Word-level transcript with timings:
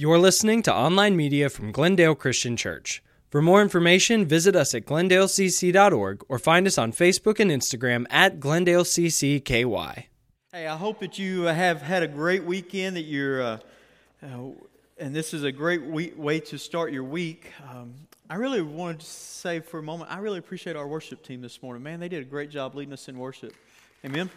You're 0.00 0.18
listening 0.18 0.62
to 0.62 0.74
online 0.74 1.14
media 1.14 1.50
from 1.50 1.72
Glendale 1.72 2.14
Christian 2.14 2.56
Church. 2.56 3.02
For 3.28 3.42
more 3.42 3.60
information, 3.60 4.24
visit 4.24 4.56
us 4.56 4.74
at 4.74 4.86
glendaleCC.org 4.86 6.24
or 6.26 6.38
find 6.38 6.66
us 6.66 6.78
on 6.78 6.90
Facebook 6.90 7.38
and 7.38 7.50
Instagram 7.50 8.06
at 8.08 8.40
GlendaleCCKY. 8.40 10.04
Hey, 10.52 10.66
I 10.66 10.76
hope 10.78 11.00
that 11.00 11.18
you 11.18 11.42
have 11.42 11.82
had 11.82 12.02
a 12.02 12.08
great 12.08 12.44
weekend, 12.44 12.96
that 12.96 13.02
you're, 13.02 13.42
uh, 13.42 13.58
uh, 14.22 14.38
and 14.96 15.14
this 15.14 15.34
is 15.34 15.44
a 15.44 15.52
great 15.52 15.84
way 15.84 16.40
to 16.40 16.56
start 16.56 16.94
your 16.94 17.04
week. 17.04 17.52
Um, 17.70 17.92
I 18.30 18.36
really 18.36 18.62
wanted 18.62 19.00
to 19.00 19.06
say 19.06 19.60
for 19.60 19.80
a 19.80 19.82
moment, 19.82 20.10
I 20.10 20.20
really 20.20 20.38
appreciate 20.38 20.76
our 20.76 20.88
worship 20.88 21.22
team 21.22 21.42
this 21.42 21.62
morning. 21.62 21.82
Man, 21.82 22.00
they 22.00 22.08
did 22.08 22.22
a 22.22 22.24
great 22.24 22.48
job 22.48 22.74
leading 22.74 22.94
us 22.94 23.06
in 23.10 23.18
worship. 23.18 23.52
Amen. 24.02 24.30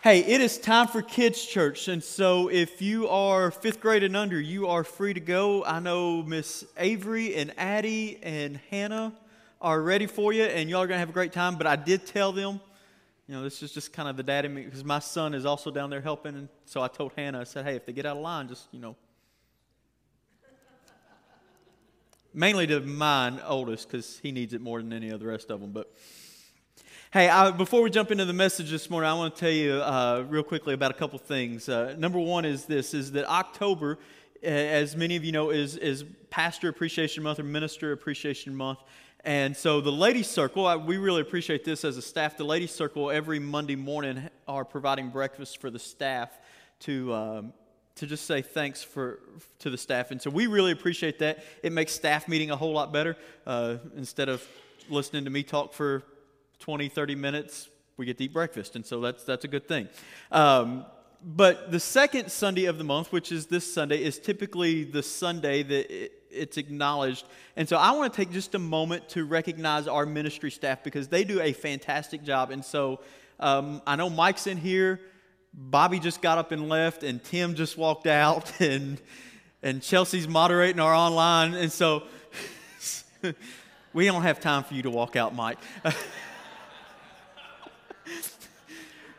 Hey, 0.00 0.20
it 0.20 0.40
is 0.40 0.58
time 0.58 0.86
for 0.86 1.02
kids' 1.02 1.44
church. 1.44 1.88
And 1.88 2.04
so 2.04 2.46
if 2.46 2.80
you 2.80 3.08
are 3.08 3.50
fifth 3.50 3.80
grade 3.80 4.04
and 4.04 4.16
under, 4.16 4.40
you 4.40 4.68
are 4.68 4.84
free 4.84 5.12
to 5.12 5.18
go. 5.18 5.64
I 5.64 5.80
know 5.80 6.22
Miss 6.22 6.64
Avery 6.76 7.34
and 7.34 7.52
Addie 7.58 8.20
and 8.22 8.60
Hannah 8.70 9.12
are 9.60 9.82
ready 9.82 10.06
for 10.06 10.32
you, 10.32 10.44
and 10.44 10.70
y'all 10.70 10.82
are 10.82 10.86
going 10.86 10.94
to 10.94 11.00
have 11.00 11.08
a 11.08 11.12
great 11.12 11.32
time. 11.32 11.56
But 11.56 11.66
I 11.66 11.74
did 11.74 12.06
tell 12.06 12.30
them, 12.30 12.60
you 13.26 13.34
know, 13.34 13.42
this 13.42 13.60
is 13.60 13.72
just 13.72 13.92
kind 13.92 14.08
of 14.08 14.16
the 14.16 14.22
dad 14.22 14.44
in 14.44 14.54
me 14.54 14.62
because 14.62 14.84
my 14.84 15.00
son 15.00 15.34
is 15.34 15.44
also 15.44 15.68
down 15.72 15.90
there 15.90 16.00
helping. 16.00 16.36
And 16.36 16.48
so 16.64 16.80
I 16.80 16.86
told 16.86 17.10
Hannah, 17.16 17.40
I 17.40 17.44
said, 17.44 17.64
hey, 17.64 17.74
if 17.74 17.84
they 17.84 17.92
get 17.92 18.06
out 18.06 18.16
of 18.16 18.22
line, 18.22 18.46
just, 18.46 18.68
you 18.70 18.78
know, 18.78 18.94
mainly 22.32 22.68
to 22.68 22.78
mine 22.78 23.40
oldest 23.44 23.90
because 23.90 24.20
he 24.20 24.30
needs 24.30 24.54
it 24.54 24.60
more 24.60 24.80
than 24.80 24.92
any 24.92 25.10
of 25.10 25.18
the 25.18 25.26
rest 25.26 25.50
of 25.50 25.60
them. 25.60 25.72
But 25.72 25.92
Hey, 27.10 27.30
I, 27.30 27.52
before 27.52 27.80
we 27.80 27.88
jump 27.88 28.10
into 28.10 28.26
the 28.26 28.34
message 28.34 28.70
this 28.70 28.90
morning, 28.90 29.08
I 29.08 29.14
want 29.14 29.34
to 29.34 29.40
tell 29.40 29.50
you 29.50 29.76
uh, 29.76 30.26
real 30.28 30.42
quickly 30.42 30.74
about 30.74 30.90
a 30.90 30.94
couple 30.94 31.18
things. 31.18 31.66
Uh, 31.66 31.94
number 31.96 32.18
one 32.18 32.44
is 32.44 32.66
this: 32.66 32.92
is 32.92 33.12
that 33.12 33.24
October, 33.24 33.98
as 34.42 34.94
many 34.94 35.16
of 35.16 35.24
you 35.24 35.32
know, 35.32 35.48
is 35.48 35.78
is 35.78 36.04
Pastor 36.28 36.68
Appreciation 36.68 37.22
Month 37.22 37.38
or 37.38 37.44
Minister 37.44 37.92
Appreciation 37.92 38.54
Month. 38.54 38.80
And 39.24 39.56
so 39.56 39.80
the 39.80 39.90
Ladies 39.90 40.26
Circle, 40.26 40.66
I, 40.66 40.76
we 40.76 40.98
really 40.98 41.22
appreciate 41.22 41.64
this 41.64 41.82
as 41.82 41.96
a 41.96 42.02
staff. 42.02 42.36
The 42.36 42.44
Ladies 42.44 42.72
Circle 42.72 43.10
every 43.10 43.38
Monday 43.38 43.76
morning 43.76 44.28
are 44.46 44.66
providing 44.66 45.08
breakfast 45.08 45.62
for 45.62 45.70
the 45.70 45.78
staff 45.78 46.30
to 46.80 47.14
um, 47.14 47.52
to 47.94 48.06
just 48.06 48.26
say 48.26 48.42
thanks 48.42 48.82
for 48.82 49.20
to 49.60 49.70
the 49.70 49.78
staff. 49.78 50.10
And 50.10 50.20
so 50.20 50.28
we 50.28 50.46
really 50.46 50.72
appreciate 50.72 51.20
that. 51.20 51.42
It 51.62 51.72
makes 51.72 51.92
staff 51.92 52.28
meeting 52.28 52.50
a 52.50 52.56
whole 52.56 52.74
lot 52.74 52.92
better 52.92 53.16
uh, 53.46 53.76
instead 53.96 54.28
of 54.28 54.46
listening 54.90 55.24
to 55.24 55.30
me 55.30 55.42
talk 55.42 55.72
for 55.72 56.04
20, 56.60 56.88
30 56.88 57.14
minutes, 57.14 57.68
we 57.96 58.06
get 58.06 58.18
to 58.18 58.24
eat 58.24 58.32
breakfast. 58.32 58.76
And 58.76 58.84
so 58.84 59.00
that's, 59.00 59.24
that's 59.24 59.44
a 59.44 59.48
good 59.48 59.66
thing. 59.66 59.88
Um, 60.30 60.86
but 61.24 61.72
the 61.72 61.80
second 61.80 62.30
Sunday 62.30 62.66
of 62.66 62.78
the 62.78 62.84
month, 62.84 63.12
which 63.12 63.32
is 63.32 63.46
this 63.46 63.70
Sunday, 63.72 64.02
is 64.02 64.18
typically 64.18 64.84
the 64.84 65.02
Sunday 65.02 65.62
that 65.64 65.90
it, 65.90 66.12
it's 66.30 66.56
acknowledged. 66.56 67.26
And 67.56 67.68
so 67.68 67.76
I 67.76 67.90
want 67.92 68.12
to 68.12 68.16
take 68.16 68.32
just 68.32 68.54
a 68.54 68.58
moment 68.58 69.08
to 69.10 69.24
recognize 69.24 69.88
our 69.88 70.06
ministry 70.06 70.50
staff 70.50 70.84
because 70.84 71.08
they 71.08 71.24
do 71.24 71.40
a 71.40 71.52
fantastic 71.52 72.22
job. 72.22 72.50
And 72.50 72.64
so 72.64 73.00
um, 73.40 73.82
I 73.86 73.96
know 73.96 74.10
Mike's 74.10 74.46
in 74.46 74.58
here. 74.58 75.00
Bobby 75.52 75.98
just 75.98 76.22
got 76.22 76.38
up 76.38 76.52
and 76.52 76.68
left, 76.68 77.02
and 77.02 77.22
Tim 77.22 77.54
just 77.54 77.76
walked 77.76 78.06
out, 78.06 78.60
and 78.60 79.00
and 79.62 79.82
Chelsea's 79.82 80.28
moderating 80.28 80.80
our 80.80 80.94
online, 80.94 81.54
and 81.54 81.72
so 81.72 82.04
we 83.92 84.06
don't 84.06 84.22
have 84.22 84.38
time 84.38 84.62
for 84.62 84.74
you 84.74 84.82
to 84.82 84.90
walk 84.90 85.16
out, 85.16 85.34
Mike. 85.34 85.58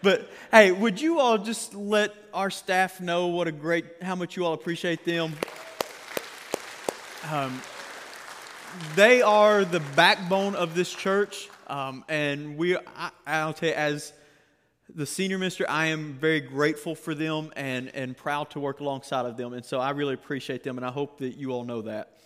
But 0.01 0.29
hey, 0.49 0.71
would 0.71 1.01
you 1.01 1.19
all 1.19 1.37
just 1.37 1.75
let 1.75 2.15
our 2.33 2.49
staff 2.49 3.01
know 3.01 3.27
what 3.27 3.49
a 3.49 3.51
great, 3.51 3.85
how 4.01 4.15
much 4.15 4.37
you 4.37 4.45
all 4.45 4.53
appreciate 4.53 5.03
them? 5.03 5.33
Um, 7.29 7.61
they 8.95 9.21
are 9.21 9.65
the 9.65 9.81
backbone 9.97 10.55
of 10.55 10.73
this 10.73 10.93
church. 10.93 11.49
Um, 11.67 12.05
and 12.07 12.57
we, 12.57 12.77
I, 12.77 13.11
I'll 13.27 13.51
tell 13.51 13.69
you, 13.69 13.75
as 13.75 14.13
the 14.95 15.05
senior 15.05 15.37
minister, 15.37 15.65
I 15.69 15.87
am 15.87 16.13
very 16.13 16.39
grateful 16.39 16.95
for 16.95 17.13
them 17.13 17.51
and, 17.57 17.93
and 17.93 18.15
proud 18.15 18.51
to 18.51 18.61
work 18.61 18.79
alongside 18.79 19.25
of 19.25 19.35
them. 19.35 19.51
And 19.51 19.65
so 19.65 19.81
I 19.81 19.89
really 19.91 20.13
appreciate 20.13 20.63
them, 20.63 20.77
and 20.77 20.85
I 20.85 20.91
hope 20.91 21.19
that 21.19 21.35
you 21.35 21.51
all 21.51 21.65
know 21.65 21.81
that. 21.81 22.17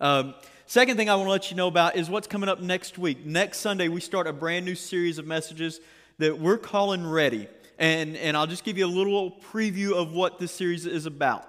Um, 0.00 0.34
second 0.66 0.96
thing 0.96 1.10
I 1.10 1.16
want 1.16 1.26
to 1.26 1.32
let 1.32 1.50
you 1.50 1.56
know 1.56 1.66
about 1.66 1.96
is 1.96 2.08
what's 2.08 2.28
coming 2.28 2.48
up 2.48 2.60
next 2.60 2.98
week. 2.98 3.26
Next 3.26 3.58
Sunday, 3.58 3.88
we 3.88 4.00
start 4.00 4.28
a 4.28 4.32
brand 4.32 4.64
new 4.64 4.76
series 4.76 5.18
of 5.18 5.26
messages 5.26 5.80
that 6.18 6.38
we're 6.38 6.58
calling 6.58 7.06
Ready. 7.06 7.48
And, 7.78 8.16
and 8.16 8.36
I'll 8.36 8.46
just 8.46 8.64
give 8.64 8.78
you 8.78 8.86
a 8.86 8.88
little 8.88 9.32
preview 9.52 9.92
of 9.92 10.12
what 10.12 10.38
this 10.38 10.52
series 10.52 10.86
is 10.86 11.06
about. 11.06 11.46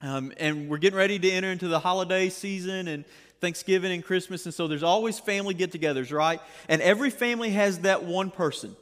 Um, 0.00 0.32
and 0.36 0.68
we're 0.68 0.78
getting 0.78 0.98
ready 0.98 1.18
to 1.18 1.30
enter 1.30 1.50
into 1.50 1.68
the 1.68 1.78
holiday 1.78 2.28
season 2.28 2.86
and 2.86 3.04
Thanksgiving 3.40 3.92
and 3.92 4.04
Christmas. 4.04 4.44
And 4.44 4.54
so 4.54 4.68
there's 4.68 4.82
always 4.82 5.18
family 5.18 5.54
get 5.54 5.72
togethers, 5.72 6.12
right? 6.12 6.40
And 6.68 6.82
every 6.82 7.10
family 7.10 7.50
has 7.50 7.80
that 7.80 8.04
one 8.04 8.30
person. 8.30 8.76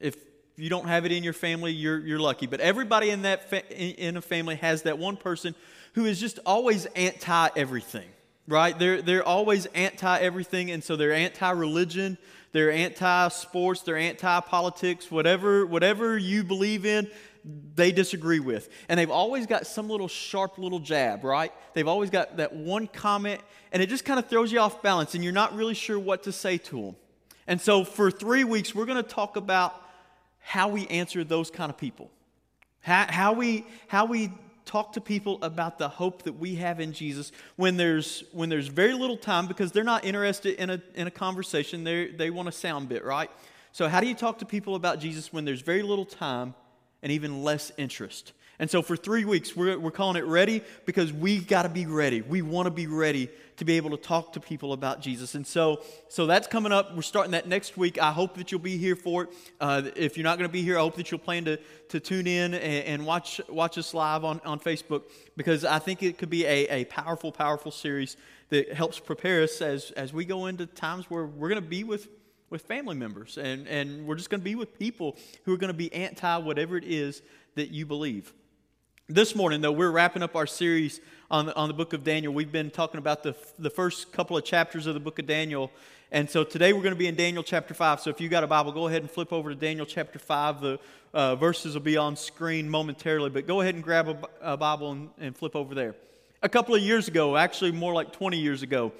If 0.00 0.16
you 0.56 0.68
don't 0.68 0.86
have 0.86 1.04
it 1.04 1.12
in 1.12 1.22
your 1.22 1.32
family, 1.32 1.72
you're, 1.72 1.98
you're 1.98 2.18
lucky. 2.18 2.46
But 2.46 2.60
everybody 2.60 3.10
in, 3.10 3.22
that 3.22 3.48
fa- 3.48 3.70
in 3.70 4.16
a 4.16 4.22
family 4.22 4.56
has 4.56 4.82
that 4.82 4.98
one 4.98 5.16
person 5.16 5.54
who 5.94 6.04
is 6.06 6.20
just 6.20 6.38
always 6.44 6.86
anti 6.86 7.48
everything, 7.56 8.08
right? 8.48 8.78
They're, 8.78 9.00
they're 9.00 9.24
always 9.24 9.66
anti 9.66 10.18
everything. 10.18 10.70
And 10.70 10.82
so 10.82 10.96
they're 10.96 11.12
anti 11.12 11.50
religion. 11.50 12.18
They're 12.54 12.70
anti 12.70 13.28
sports, 13.30 13.80
they're 13.80 13.96
anti 13.96 14.40
politics, 14.42 15.10
whatever, 15.10 15.66
whatever 15.66 16.16
you 16.16 16.44
believe 16.44 16.86
in, 16.86 17.10
they 17.74 17.90
disagree 17.90 18.38
with. 18.38 18.68
And 18.88 18.96
they've 18.96 19.10
always 19.10 19.48
got 19.48 19.66
some 19.66 19.90
little 19.90 20.06
sharp 20.06 20.56
little 20.56 20.78
jab, 20.78 21.24
right? 21.24 21.52
They've 21.72 21.88
always 21.88 22.10
got 22.10 22.36
that 22.36 22.54
one 22.54 22.86
comment, 22.86 23.40
and 23.72 23.82
it 23.82 23.88
just 23.88 24.04
kind 24.04 24.20
of 24.20 24.28
throws 24.28 24.52
you 24.52 24.60
off 24.60 24.82
balance, 24.82 25.16
and 25.16 25.24
you're 25.24 25.32
not 25.32 25.56
really 25.56 25.74
sure 25.74 25.98
what 25.98 26.22
to 26.22 26.32
say 26.32 26.56
to 26.58 26.80
them. 26.80 26.96
And 27.48 27.60
so 27.60 27.84
for 27.84 28.08
three 28.08 28.44
weeks, 28.44 28.72
we're 28.72 28.86
going 28.86 29.02
to 29.02 29.08
talk 29.08 29.34
about 29.34 29.74
how 30.38 30.68
we 30.68 30.86
answer 30.86 31.24
those 31.24 31.50
kind 31.50 31.70
of 31.70 31.76
people. 31.76 32.08
How, 32.82 33.06
how, 33.08 33.32
we, 33.32 33.66
how 33.88 34.04
we 34.04 34.30
talk 34.64 34.92
to 34.94 35.00
people 35.00 35.38
about 35.42 35.78
the 35.78 35.88
hope 35.88 36.22
that 36.22 36.38
we 36.38 36.54
have 36.56 36.80
in 36.80 36.92
Jesus 36.92 37.32
when 37.56 37.76
there's, 37.76 38.24
when 38.32 38.48
there's 38.48 38.68
very 38.68 38.94
little 38.94 39.16
time 39.16 39.46
because 39.46 39.72
they're 39.72 39.84
not 39.84 40.04
interested 40.04 40.54
in 40.54 40.70
a, 40.70 40.82
in 40.94 41.06
a 41.06 41.10
conversation. 41.10 41.84
they 41.84 42.08
they 42.08 42.30
want 42.30 42.48
a 42.48 42.52
sound 42.52 42.88
bit, 42.88 43.04
right? 43.04 43.30
So, 43.72 43.88
how 43.88 44.00
do 44.00 44.06
you 44.06 44.14
talk 44.14 44.38
to 44.38 44.46
people 44.46 44.76
about 44.76 45.00
Jesus 45.00 45.32
when 45.32 45.44
there's 45.44 45.60
very 45.60 45.82
little 45.82 46.04
time 46.04 46.54
and 47.02 47.10
even 47.10 47.42
less 47.42 47.72
interest? 47.76 48.32
And 48.64 48.70
so, 48.70 48.80
for 48.80 48.96
three 48.96 49.26
weeks, 49.26 49.54
we're, 49.54 49.78
we're 49.78 49.90
calling 49.90 50.16
it 50.16 50.24
ready 50.24 50.62
because 50.86 51.12
we've 51.12 51.46
got 51.46 51.64
to 51.64 51.68
be 51.68 51.84
ready. 51.84 52.22
We 52.22 52.40
want 52.40 52.64
to 52.64 52.70
be 52.70 52.86
ready 52.86 53.28
to 53.58 53.64
be 53.66 53.76
able 53.76 53.90
to 53.90 53.98
talk 53.98 54.32
to 54.32 54.40
people 54.40 54.72
about 54.72 55.02
Jesus. 55.02 55.34
And 55.34 55.46
so, 55.46 55.82
so 56.08 56.24
that's 56.24 56.48
coming 56.48 56.72
up. 56.72 56.96
We're 56.96 57.02
starting 57.02 57.32
that 57.32 57.46
next 57.46 57.76
week. 57.76 58.00
I 58.00 58.10
hope 58.10 58.38
that 58.38 58.50
you'll 58.50 58.62
be 58.62 58.78
here 58.78 58.96
for 58.96 59.24
it. 59.24 59.28
Uh, 59.60 59.82
if 59.96 60.16
you're 60.16 60.24
not 60.24 60.38
going 60.38 60.48
to 60.48 60.52
be 60.52 60.62
here, 60.62 60.78
I 60.78 60.80
hope 60.80 60.96
that 60.96 61.10
you'll 61.10 61.20
plan 61.20 61.44
to, 61.44 61.58
to 61.90 62.00
tune 62.00 62.26
in 62.26 62.54
and, 62.54 62.86
and, 62.86 63.04
watch, 63.04 63.38
watch 63.50 63.76
us 63.76 63.92
live 63.92 64.24
on, 64.24 64.40
on 64.46 64.58
Facebook 64.58 65.02
because 65.36 65.66
I 65.66 65.78
think 65.78 66.02
it 66.02 66.16
could 66.16 66.30
be 66.30 66.46
a, 66.46 66.66
a 66.68 66.84
powerful, 66.86 67.32
powerful 67.32 67.70
series 67.70 68.16
that 68.48 68.72
helps 68.72 68.98
prepare 68.98 69.42
us 69.42 69.60
as, 69.60 69.90
as 69.90 70.14
we 70.14 70.24
go 70.24 70.46
into 70.46 70.64
times 70.64 71.10
where 71.10 71.26
we're 71.26 71.50
going 71.50 71.60
to 71.60 71.68
be 71.68 71.84
with 71.84 72.08
with 72.48 72.62
family 72.62 72.94
members 72.94 73.36
and, 73.36 73.66
and 73.66 74.06
we're 74.06 74.14
just 74.14 74.30
going 74.30 74.40
to 74.40 74.44
be 74.44 74.54
with 74.54 74.78
people 74.78 75.16
who 75.44 75.52
are 75.52 75.56
going 75.56 75.72
to 75.72 75.76
be 75.76 75.92
anti 75.92 76.36
whatever 76.36 76.76
it 76.76 76.84
is 76.84 77.20
that 77.56 77.70
you 77.70 77.84
believe 77.84 78.32
this 79.08 79.34
morning, 79.36 79.60
though, 79.60 79.72
we're 79.72 79.90
wrapping 79.90 80.22
up 80.22 80.34
our 80.34 80.46
series 80.46 81.00
on 81.30 81.46
the, 81.46 81.56
on 81.56 81.68
the 81.68 81.74
book 81.74 81.92
of 81.92 82.04
Daniel. 82.04 82.32
We've 82.32 82.50
been 82.50 82.70
talking 82.70 82.96
about 82.98 83.22
the, 83.22 83.36
the 83.58 83.68
first 83.68 84.12
couple 84.12 84.36
of 84.36 84.44
chapters 84.44 84.86
of 84.86 84.94
the 84.94 85.00
book 85.00 85.18
of 85.18 85.26
Daniel. 85.26 85.70
And 86.10 86.28
so 86.30 86.42
today 86.42 86.72
we're 86.72 86.82
going 86.82 86.94
to 86.94 86.98
be 86.98 87.06
in 87.06 87.14
Daniel 87.14 87.42
chapter 87.42 87.74
5. 87.74 88.00
So 88.00 88.08
if 88.08 88.18
you 88.18 88.30
got 88.30 88.44
a 88.44 88.46
Bible, 88.46 88.72
go 88.72 88.88
ahead 88.88 89.02
and 89.02 89.10
flip 89.10 89.30
over 89.30 89.50
to 89.50 89.54
Daniel 89.54 89.84
chapter 89.84 90.18
5. 90.18 90.60
The 90.60 90.78
uh, 91.12 91.36
verses 91.36 91.74
will 91.74 91.82
be 91.82 91.98
on 91.98 92.16
screen 92.16 92.68
momentarily, 92.68 93.28
but 93.28 93.46
go 93.46 93.60
ahead 93.60 93.74
and 93.74 93.84
grab 93.84 94.08
a, 94.08 94.52
a 94.54 94.56
Bible 94.56 94.92
and, 94.92 95.10
and, 95.18 95.36
flip 95.36 95.54
over 95.54 95.74
there. 95.74 95.94
A 96.42 96.48
couple 96.48 96.74
of 96.74 96.80
years 96.80 97.06
ago, 97.06 97.36
actually 97.36 97.72
more 97.72 97.92
like 97.92 98.10
20 98.12 98.38
years 98.38 98.62
ago, 98.62 98.92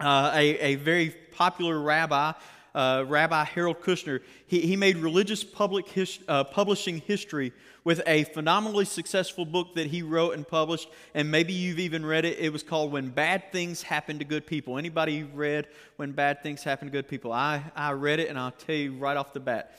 uh, 0.00 0.32
a, 0.34 0.58
a 0.58 0.74
very 0.76 1.10
popular 1.32 1.78
rabbi 1.78 2.32
uh, 2.74 3.04
Rabbi 3.06 3.44
Harold 3.44 3.80
Kushner, 3.80 4.20
he, 4.46 4.60
he 4.60 4.76
made 4.76 4.96
religious 4.96 5.44
public 5.44 5.88
his, 5.88 6.18
uh, 6.28 6.44
publishing 6.44 6.98
history 6.98 7.52
with 7.84 8.00
a 8.06 8.24
phenomenally 8.24 8.84
successful 8.84 9.44
book 9.44 9.74
that 9.74 9.88
he 9.88 10.02
wrote 10.02 10.34
and 10.34 10.46
published. 10.46 10.88
And 11.14 11.30
maybe 11.30 11.52
you've 11.52 11.78
even 11.78 12.06
read 12.06 12.24
it. 12.24 12.38
It 12.38 12.52
was 12.52 12.62
called 12.62 12.92
When 12.92 13.08
Bad 13.08 13.50
Things 13.52 13.82
Happen 13.82 14.18
to 14.18 14.24
Good 14.24 14.46
People. 14.46 14.78
Anybody 14.78 15.24
read 15.24 15.66
When 15.96 16.12
Bad 16.12 16.42
Things 16.42 16.62
Happen 16.62 16.88
to 16.88 16.92
Good 16.92 17.08
People? 17.08 17.32
I, 17.32 17.62
I 17.74 17.92
read 17.92 18.20
it, 18.20 18.28
and 18.28 18.38
I'll 18.38 18.52
tell 18.52 18.76
you 18.76 18.94
right 18.94 19.16
off 19.16 19.32
the 19.32 19.40
bat, 19.40 19.78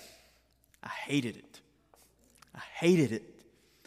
I 0.84 0.90
hated 0.90 1.38
it. 1.38 1.62
I 2.56 2.62
hated 2.75 3.12
it. 3.12 3.32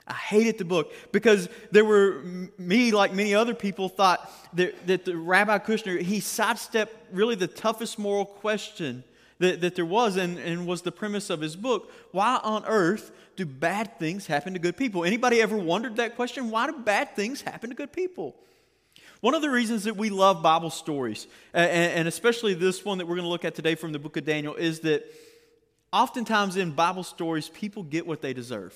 I 0.09 0.15
hated 0.15 0.59
the 0.59 0.65
book 0.65 0.93
because 1.11 1.49
there 1.73 1.85
were, 1.85 2.23
me, 2.59 2.93
like 2.93 3.13
many 3.13 3.35
other 3.35 3.55
people, 3.55 3.89
thought 3.89 4.31
that, 4.55 4.87
that 4.87 5.05
the 5.05 5.17
Rabbi 5.17 5.59
Kushner, 5.59 6.01
he 6.01 6.21
sidestepped 6.21 6.95
really 7.13 7.35
the 7.35 7.49
toughest 7.49 7.99
moral 7.99 8.25
question 8.25 9.03
that, 9.39 9.61
that 9.63 9.75
there 9.75 9.85
was 9.85 10.17
and, 10.17 10.39
and 10.39 10.67
was 10.67 10.83
the 10.83 10.93
premise 10.93 11.29
of 11.29 11.41
his 11.41 11.57
book. 11.57 11.91
Why 12.13 12.39
on 12.43 12.65
earth 12.67 13.11
do 13.35 13.45
bad 13.45 13.99
things 13.99 14.27
happen 14.27 14.53
to 14.53 14.61
good 14.61 14.77
people? 14.77 15.05
Anybody 15.05 15.43
ever 15.43 15.57
wondered 15.57 15.97
that 15.97 16.15
question? 16.15 16.51
Why 16.51 16.67
do 16.67 16.79
bad 16.79 17.17
things 17.17 17.43
happen 17.43 17.71
to 17.71 17.77
good 17.77 17.93
people? 17.93 18.37
One 19.21 19.35
of 19.35 19.43
the 19.43 19.51
reasons 19.51 19.85
that 19.85 19.97
we 19.97 20.11
love 20.11 20.43
Bible 20.43 20.71
stories, 20.71 21.27
and, 21.53 21.71
and 21.71 22.09
especially 22.09 22.55
this 22.55 22.85
one 22.85 22.99
that 22.99 23.07
we're 23.07 23.17
going 23.17 23.25
to 23.25 23.31
look 23.31 23.45
at 23.45 23.57
today 23.57 23.75
from 23.75 23.93
the 23.93 23.99
book 23.99 24.17
of 24.17 24.25
Daniel, 24.25 24.55
is 24.55 24.81
that 24.81 25.05
oftentimes 25.93 26.57
in 26.57 26.71
Bible 26.71 27.03
stories, 27.03 27.49
people 27.49 27.83
get 27.83 28.07
what 28.07 28.21
they 28.21 28.33
deserve. 28.33 28.75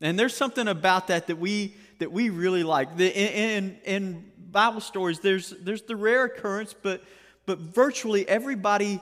And 0.00 0.18
there's 0.18 0.36
something 0.36 0.68
about 0.68 1.08
that 1.08 1.28
that 1.28 1.38
we, 1.38 1.74
that 1.98 2.12
we 2.12 2.30
really 2.30 2.62
like. 2.62 2.96
The, 2.96 3.08
in, 3.08 3.78
in, 3.84 4.32
Bible 4.52 4.80
stories, 4.80 5.20
there's, 5.20 5.50
there's 5.60 5.82
the 5.82 5.96
rare 5.96 6.24
occurrence, 6.24 6.72
but, 6.72 7.02
but 7.44 7.58
virtually 7.58 8.26
everybody 8.26 9.00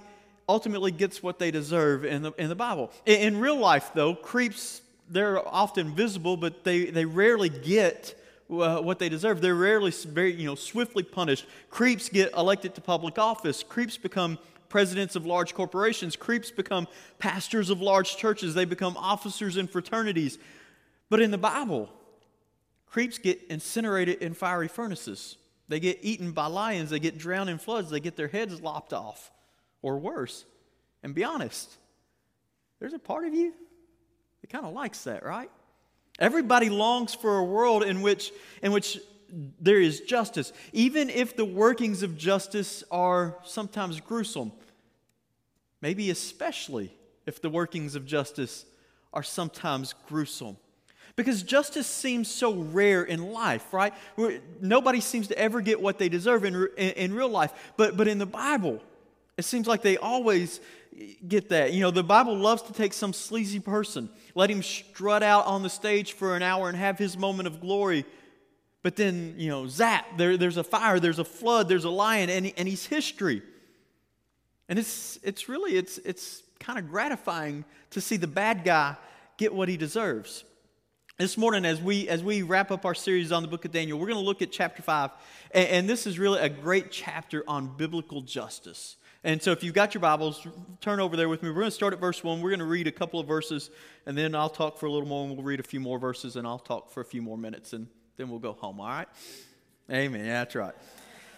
ultimately 0.49 0.91
gets 0.91 1.23
what 1.23 1.38
they 1.38 1.52
deserve 1.52 2.05
in 2.05 2.23
the, 2.23 2.32
in 2.32 2.49
the 2.49 2.56
Bible. 2.56 2.91
In, 3.06 3.20
in 3.20 3.41
real 3.41 3.56
life, 3.56 3.93
though, 3.94 4.17
creeps, 4.17 4.82
they're 5.08 5.46
often 5.46 5.94
visible, 5.94 6.37
but 6.37 6.64
they, 6.64 6.87
they 6.87 7.05
rarely 7.05 7.50
get 7.50 8.20
uh, 8.50 8.81
what 8.81 8.99
they 8.99 9.08
deserve. 9.08 9.41
They're 9.41 9.55
rarely 9.55 9.91
very, 9.91 10.35
you 10.35 10.46
know, 10.46 10.55
swiftly 10.55 11.02
punished. 11.02 11.46
Creeps 11.70 12.08
get 12.08 12.32
elected 12.32 12.75
to 12.75 12.81
public 12.81 13.19
office. 13.19 13.62
Creeps 13.62 13.96
become 13.96 14.38
presidents 14.69 15.14
of 15.14 15.25
large 15.25 15.55
corporations. 15.55 16.17
Creeps 16.17 16.50
become 16.50 16.88
pastors 17.19 17.70
of 17.70 17.81
large 17.81 18.17
churches. 18.17 18.55
They 18.55 18.64
become 18.64 18.96
officers 18.96 19.56
in 19.56 19.69
fraternities. 19.69 20.38
But 21.11 21.21
in 21.21 21.31
the 21.31 21.39
Bible, 21.39 21.91
creeps 22.87 23.19
get 23.19 23.43
incinerated 23.51 24.23
in 24.23 24.35
fiery 24.35 24.69
furnaces. 24.69 25.37
They 25.69 25.81
get 25.81 25.99
eaten 26.03 26.33
by 26.33 26.47
lions. 26.47 26.91
They 26.91 26.99
get 26.99 27.19
drowned 27.19 27.51
in 27.51 27.59
floods. 27.59 27.91
They 27.91 28.01
get 28.01 28.17
their 28.17 28.29
heads 28.29 28.61
lopped 28.61 28.93
off 28.93 29.31
or 29.83 29.99
worse. 29.99 30.45
And 31.03 31.15
be 31.15 31.25
honest, 31.25 31.71
there's 32.81 32.93
a 32.93 32.99
part 32.99 33.27
of 33.27 33.35
you 33.35 33.53
that 34.41 34.51
kind 34.51 34.65
of 34.65 34.73
likes 34.73 35.05
that, 35.05 35.25
right? 35.25 35.51
Everybody 36.19 36.69
longs 36.69 37.15
for 37.15 37.39
a 37.39 37.45
world 37.45 37.83
in 37.83 38.03
which, 38.03 38.33
in 38.62 38.73
which 38.73 38.99
there 39.61 39.81
is 39.81 40.01
justice, 40.03 40.53
even 40.73 41.11
if 41.11 41.37
the 41.37 41.45
workings 41.45 42.03
of 42.03 42.17
justice 42.17 42.85
are 42.91 43.37
sometimes 43.45 44.01
gruesome. 44.01 44.53
Maybe 45.81 46.11
especially 46.11 46.95
if 47.27 47.43
the 47.43 47.51
workings 47.51 47.95
of 47.95 48.06
justice 48.06 48.65
are 49.12 49.23
sometimes 49.23 49.95
gruesome. 50.06 50.56
Because 51.16 51.43
justice 51.44 51.87
seems 51.87 52.28
so 52.28 52.55
rare 52.55 53.05
in 53.05 53.32
life, 53.32 53.72
right? 53.72 53.94
Nobody 54.61 55.00
seems 55.00 55.28
to 55.28 55.38
ever 55.38 55.61
get 55.61 55.81
what 55.81 55.99
they 55.99 56.08
deserve 56.08 56.44
in, 56.44 56.55
in, 56.76 56.90
in 56.90 57.14
real 57.14 57.28
life. 57.28 57.52
But, 57.76 57.96
but 57.96 58.08
in 58.08 58.19
the 58.19 58.26
Bible, 58.26 58.82
it 59.37 59.44
seems 59.44 59.69
like 59.69 59.82
they 59.82 59.96
always 59.96 60.61
get 61.26 61.50
that. 61.50 61.72
You 61.72 61.81
know, 61.82 61.90
the 61.90 62.02
Bible 62.02 62.37
loves 62.37 62.62
to 62.62 62.72
take 62.72 62.93
some 62.93 63.12
sleazy 63.12 63.61
person, 63.61 64.08
let 64.34 64.50
him 64.50 64.62
strut 64.62 65.22
out 65.22 65.46
on 65.46 65.62
the 65.62 65.70
stage 65.70 66.12
for 66.12 66.34
an 66.34 66.43
hour 66.43 66.69
and 66.69 66.76
have 66.76 66.99
his 66.99 67.17
moment 67.17 67.46
of 67.46 67.60
glory. 67.60 68.05
But 68.82 68.96
then, 68.96 69.34
you 69.38 69.49
know, 69.49 69.67
zap, 69.67 70.19
there, 70.19 70.37
there's 70.37 70.56
a 70.56 70.64
fire, 70.64 71.00
there's 71.00 71.19
a 71.19 71.25
flood, 71.25 71.69
there's 71.69 71.84
a 71.84 71.90
lion, 71.90 72.28
and, 72.28 72.52
and 72.56 72.69
he's 72.69 72.87
history. 72.87 73.40
And 74.69 74.78
it's, 74.78 75.19
it's 75.22 75.49
really, 75.49 75.76
it's, 75.76 75.99
it's 75.99 76.43
kind 76.58 76.78
of 76.78 76.88
gratifying 76.88 77.64
to 77.90 78.00
see 78.00 78.17
the 78.17 78.26
bad 78.26 78.64
guy 78.64 78.96
get 79.37 79.55
what 79.55 79.69
he 79.69 79.76
deserves. 79.76 80.44
This 81.16 81.38
morning, 81.38 81.64
as 81.64 81.81
we, 81.81 82.08
as 82.08 82.25
we 82.25 82.43
wrap 82.43 82.72
up 82.72 82.84
our 82.84 82.94
series 82.94 83.31
on 83.31 83.43
the 83.43 83.49
book 83.49 83.64
of 83.64 83.70
Daniel, 83.70 84.00
we're 84.00 84.08
going 84.08 84.19
to 84.19 84.25
look 84.25 84.43
at 84.43 84.50
chapter 84.50 84.82
5. 84.82 85.12
And, 85.52 85.69
and 85.69 85.88
this 85.88 86.08
is 86.08 86.19
really 86.19 86.40
a 86.40 86.49
great 86.49 86.90
chapter 86.90 87.44
on 87.46 87.76
biblical 87.76 88.20
justice. 88.20 88.96
And 89.22 89.40
so, 89.40 89.52
if 89.52 89.62
you've 89.62 89.75
got 89.75 89.94
your 89.94 90.00
Bibles, 90.00 90.44
turn 90.81 90.99
over 90.99 91.16
there 91.16 91.28
with 91.28 91.40
me. 91.40 91.50
We're 91.50 91.61
going 91.61 91.66
to 91.66 91.70
start 91.70 91.93
at 91.93 92.00
verse 92.00 92.25
1. 92.25 92.40
We're 92.40 92.50
going 92.50 92.58
to 92.58 92.64
read 92.64 92.88
a 92.88 92.93
couple 92.93 93.20
of 93.20 93.28
verses, 93.28 93.70
and 94.06 94.19
then 94.19 94.34
I'll 94.34 94.50
talk 94.50 94.76
for 94.76 94.87
a 94.87 94.90
little 94.90 95.06
more, 95.06 95.25
and 95.25 95.37
we'll 95.37 95.44
read 95.44 95.61
a 95.61 95.62
few 95.62 95.78
more 95.78 96.00
verses, 96.00 96.34
and 96.34 96.49
I'll 96.49 96.58
talk 96.58 96.90
for 96.90 97.00
a 97.00 97.05
few 97.05 97.22
more 97.22 97.38
minutes, 97.38 97.75
and 97.75 97.87
then 98.17 98.28
we'll 98.28 98.40
go 98.40 98.55
home, 98.55 98.81
all 98.81 98.88
right? 98.88 99.08
Amen. 99.93 100.25
Yeah, 100.25 100.40
that's 100.40 100.56
right. 100.56 100.75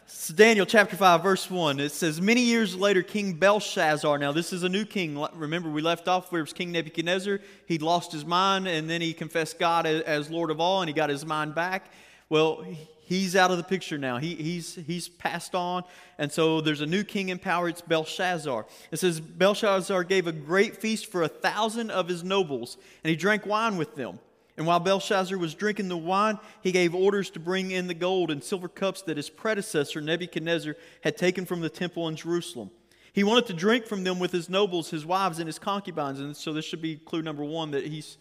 So 0.08 0.32
Daniel 0.32 0.66
chapter 0.66 0.94
5, 0.94 1.20
verse 1.20 1.50
1. 1.50 1.80
It 1.80 1.90
says, 1.90 2.20
Many 2.20 2.42
years 2.42 2.76
later, 2.76 3.02
King 3.02 3.32
Belshazzar, 3.32 4.18
now 4.18 4.30
this 4.30 4.52
is 4.52 4.62
a 4.62 4.68
new 4.68 4.84
king. 4.84 5.20
Remember, 5.34 5.68
we 5.68 5.82
left 5.82 6.06
off 6.06 6.30
where 6.30 6.38
it 6.38 6.44
was 6.44 6.52
King 6.52 6.70
Nebuchadnezzar. 6.70 7.40
He'd 7.66 7.82
lost 7.82 8.12
his 8.12 8.24
mind, 8.24 8.68
and 8.68 8.88
then 8.88 9.00
he 9.00 9.12
confessed 9.12 9.58
God 9.58 9.84
as 9.84 10.30
Lord 10.30 10.52
of 10.52 10.60
all, 10.60 10.80
and 10.80 10.88
he 10.88 10.94
got 10.94 11.10
his 11.10 11.26
mind 11.26 11.56
back. 11.56 11.90
Well, 12.28 12.64
he's 13.00 13.34
out 13.34 13.50
of 13.50 13.56
the 13.56 13.64
picture 13.64 13.98
now. 13.98 14.18
He, 14.18 14.36
he's, 14.36 14.76
he's 14.76 15.08
passed 15.08 15.56
on. 15.56 15.82
And 16.18 16.30
so 16.30 16.60
there's 16.60 16.82
a 16.82 16.86
new 16.86 17.02
king 17.02 17.30
in 17.30 17.40
power. 17.40 17.68
It's 17.68 17.82
Belshazzar. 17.82 18.64
It 18.92 18.98
says 18.98 19.18
Belshazzar 19.18 20.04
gave 20.04 20.28
a 20.28 20.32
great 20.32 20.76
feast 20.76 21.06
for 21.06 21.24
a 21.24 21.28
thousand 21.28 21.90
of 21.90 22.06
his 22.06 22.22
nobles, 22.22 22.76
and 23.02 23.10
he 23.10 23.16
drank 23.16 23.44
wine 23.44 23.76
with 23.76 23.96
them. 23.96 24.20
And 24.56 24.66
while 24.66 24.80
Belshazzar 24.80 25.36
was 25.36 25.54
drinking 25.54 25.88
the 25.88 25.96
wine, 25.96 26.38
he 26.62 26.72
gave 26.72 26.94
orders 26.94 27.28
to 27.30 27.40
bring 27.40 27.70
in 27.70 27.88
the 27.88 27.94
gold 27.94 28.30
and 28.30 28.42
silver 28.42 28.68
cups 28.68 29.02
that 29.02 29.18
his 29.18 29.28
predecessor, 29.28 30.00
Nebuchadnezzar, 30.00 30.76
had 31.02 31.16
taken 31.16 31.44
from 31.44 31.60
the 31.60 31.68
temple 31.68 32.08
in 32.08 32.16
Jerusalem. 32.16 32.70
He 33.12 33.24
wanted 33.24 33.46
to 33.46 33.52
drink 33.54 33.86
from 33.86 34.04
them 34.04 34.18
with 34.18 34.32
his 34.32 34.48
nobles, 34.48 34.90
his 34.90 35.04
wives, 35.04 35.38
and 35.38 35.46
his 35.46 35.58
concubines. 35.58 36.20
And 36.20 36.36
so 36.36 36.52
this 36.52 36.64
should 36.64 36.82
be 36.82 36.96
clue 36.96 37.22
number 37.22 37.44
one 37.44 37.70
that 37.72 37.86
he's, 37.86 38.18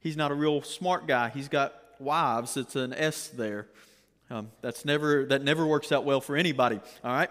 he's 0.00 0.16
not 0.16 0.30
a 0.30 0.34
real 0.34 0.62
smart 0.62 1.06
guy. 1.06 1.30
He's 1.30 1.48
got 1.48 1.74
wives. 1.98 2.56
It's 2.56 2.76
an 2.76 2.92
S 2.92 3.28
there. 3.28 3.68
Um, 4.30 4.50
that's 4.60 4.84
never, 4.84 5.24
that 5.26 5.42
never 5.42 5.66
works 5.66 5.90
out 5.90 6.04
well 6.04 6.20
for 6.20 6.36
anybody, 6.36 6.80
all 7.02 7.12
right? 7.12 7.30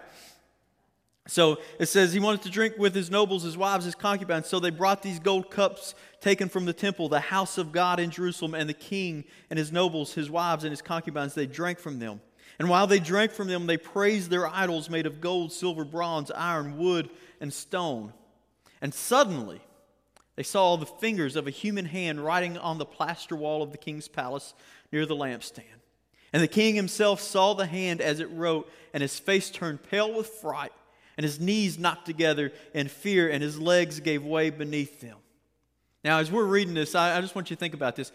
So 1.28 1.58
it 1.78 1.86
says 1.86 2.14
he 2.14 2.20
wanted 2.20 2.42
to 2.42 2.50
drink 2.50 2.78
with 2.78 2.94
his 2.94 3.10
nobles, 3.10 3.42
his 3.42 3.56
wives, 3.56 3.84
his 3.84 3.94
concubines. 3.94 4.46
So 4.46 4.58
they 4.58 4.70
brought 4.70 5.02
these 5.02 5.18
gold 5.18 5.50
cups 5.50 5.94
taken 6.22 6.48
from 6.48 6.64
the 6.64 6.72
temple, 6.72 7.10
the 7.10 7.20
house 7.20 7.58
of 7.58 7.70
God 7.70 8.00
in 8.00 8.10
Jerusalem, 8.10 8.54
and 8.54 8.68
the 8.68 8.74
king 8.74 9.24
and 9.50 9.58
his 9.58 9.70
nobles, 9.70 10.14
his 10.14 10.30
wives, 10.30 10.64
and 10.64 10.70
his 10.70 10.80
concubines, 10.80 11.34
they 11.34 11.46
drank 11.46 11.78
from 11.78 11.98
them. 11.98 12.22
And 12.58 12.70
while 12.70 12.86
they 12.86 12.98
drank 12.98 13.30
from 13.30 13.46
them, 13.46 13.66
they 13.66 13.76
praised 13.76 14.30
their 14.30 14.48
idols 14.48 14.88
made 14.88 15.06
of 15.06 15.20
gold, 15.20 15.52
silver, 15.52 15.84
bronze, 15.84 16.30
iron, 16.30 16.78
wood, 16.78 17.10
and 17.40 17.52
stone. 17.52 18.14
And 18.80 18.92
suddenly, 18.94 19.60
they 20.36 20.42
saw 20.42 20.76
the 20.76 20.86
fingers 20.86 21.36
of 21.36 21.46
a 21.46 21.50
human 21.50 21.84
hand 21.84 22.24
writing 22.24 22.56
on 22.56 22.78
the 22.78 22.86
plaster 22.86 23.36
wall 23.36 23.62
of 23.62 23.70
the 23.70 23.78
king's 23.78 24.08
palace 24.08 24.54
near 24.90 25.04
the 25.04 25.14
lampstand. 25.14 25.64
And 26.32 26.42
the 26.42 26.48
king 26.48 26.74
himself 26.74 27.20
saw 27.20 27.52
the 27.52 27.66
hand 27.66 28.00
as 28.00 28.18
it 28.18 28.30
wrote, 28.30 28.70
and 28.94 29.02
his 29.02 29.18
face 29.18 29.50
turned 29.50 29.82
pale 29.82 30.12
with 30.12 30.26
fright, 30.26 30.72
and 31.18 31.24
his 31.24 31.38
knees 31.38 31.78
knocked 31.78 32.06
together 32.06 32.52
in 32.72 32.88
fear, 32.88 33.28
and 33.28 33.42
his 33.42 33.60
legs 33.60 34.00
gave 34.00 34.24
way 34.24 34.48
beneath 34.48 35.02
them. 35.02 35.16
Now, 36.04 36.20
as 36.20 36.30
we're 36.32 36.44
reading 36.44 36.74
this, 36.74 36.94
I, 36.94 37.18
I 37.18 37.20
just 37.20 37.34
want 37.34 37.50
you 37.50 37.56
to 37.56 37.60
think 37.60 37.74
about 37.74 37.96
this. 37.96 38.12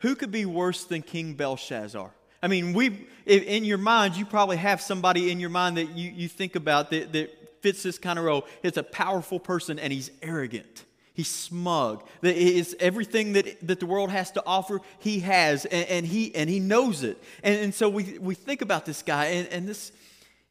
Who 0.00 0.14
could 0.14 0.32
be 0.32 0.44
worse 0.44 0.84
than 0.84 1.02
King 1.02 1.34
Belshazzar? 1.34 2.10
I 2.42 2.48
mean, 2.48 2.72
we 2.72 3.06
in 3.24 3.64
your 3.64 3.78
mind, 3.78 4.16
you 4.16 4.24
probably 4.24 4.56
have 4.56 4.80
somebody 4.80 5.30
in 5.30 5.38
your 5.38 5.50
mind 5.50 5.76
that 5.76 5.90
you, 5.90 6.10
you 6.10 6.28
think 6.28 6.56
about 6.56 6.90
that, 6.90 7.12
that 7.12 7.62
fits 7.62 7.82
this 7.82 7.98
kind 7.98 8.18
of 8.18 8.24
role. 8.24 8.46
It's 8.62 8.76
a 8.76 8.82
powerful 8.82 9.38
person 9.38 9.78
and 9.78 9.92
he's 9.92 10.10
arrogant. 10.22 10.84
He's 11.14 11.28
smug. 11.28 12.06
It's 12.22 12.74
everything 12.78 13.32
that, 13.32 13.66
that 13.66 13.80
the 13.80 13.86
world 13.86 14.10
has 14.10 14.30
to 14.32 14.42
offer, 14.46 14.80
he 15.00 15.20
has, 15.20 15.64
and, 15.64 15.88
and 15.88 16.06
he, 16.06 16.34
and 16.34 16.48
he 16.48 16.60
knows 16.60 17.02
it. 17.02 17.20
And, 17.42 17.58
and 17.58 17.74
so 17.74 17.88
we, 17.88 18.18
we 18.18 18.34
think 18.36 18.62
about 18.62 18.86
this 18.86 19.02
guy, 19.02 19.26
and, 19.26 19.48
and 19.48 19.68
this, 19.68 19.90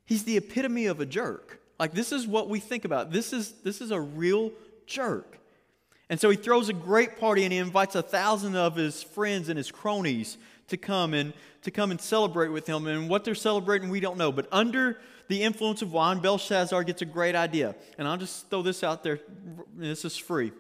he's 0.07 0.23
the 0.23 0.37
epitome 0.37 0.87
of 0.87 0.99
a 0.99 1.05
jerk. 1.05 1.59
Like, 1.79 1.93
this 1.93 2.11
is 2.11 2.25
what 2.25 2.49
we 2.49 2.59
think 2.59 2.85
about. 2.85 3.11
This 3.11 3.31
is, 3.31 3.51
this 3.63 3.81
is 3.81 3.91
a 3.91 4.01
real 4.01 4.51
jerk. 4.87 5.37
And 6.09 6.19
so 6.19 6.29
he 6.29 6.37
throws 6.37 6.69
a 6.69 6.73
great 6.73 7.19
party 7.19 7.43
and 7.43 7.53
he 7.53 7.59
invites 7.59 7.93
a 7.93 8.01
thousand 8.01 8.55
of 8.55 8.75
his 8.75 9.03
friends 9.03 9.49
and 9.49 9.57
his 9.57 9.69
cronies 9.69 10.37
to 10.69 10.77
come 10.77 11.13
and 11.13 11.33
to 11.63 11.71
come 11.71 11.91
and 11.91 11.99
celebrate 11.99 12.47
with 12.47 12.65
him. 12.65 12.87
And 12.87 13.09
what 13.09 13.25
they're 13.25 13.35
celebrating, 13.35 13.89
we 13.89 13.99
don't 13.99 14.17
know. 14.17 14.31
But 14.31 14.47
under 14.51 14.99
the 15.27 15.43
influence 15.43 15.81
of 15.81 15.91
wine, 15.91 16.19
Belshazzar 16.19 16.83
gets 16.83 17.01
a 17.01 17.05
great 17.05 17.35
idea. 17.35 17.75
And 17.97 18.07
I'll 18.07 18.17
just 18.17 18.49
throw 18.49 18.61
this 18.61 18.83
out 18.83 19.03
there. 19.03 19.19
This 19.75 20.05
is 20.05 20.15
free. 20.15 20.53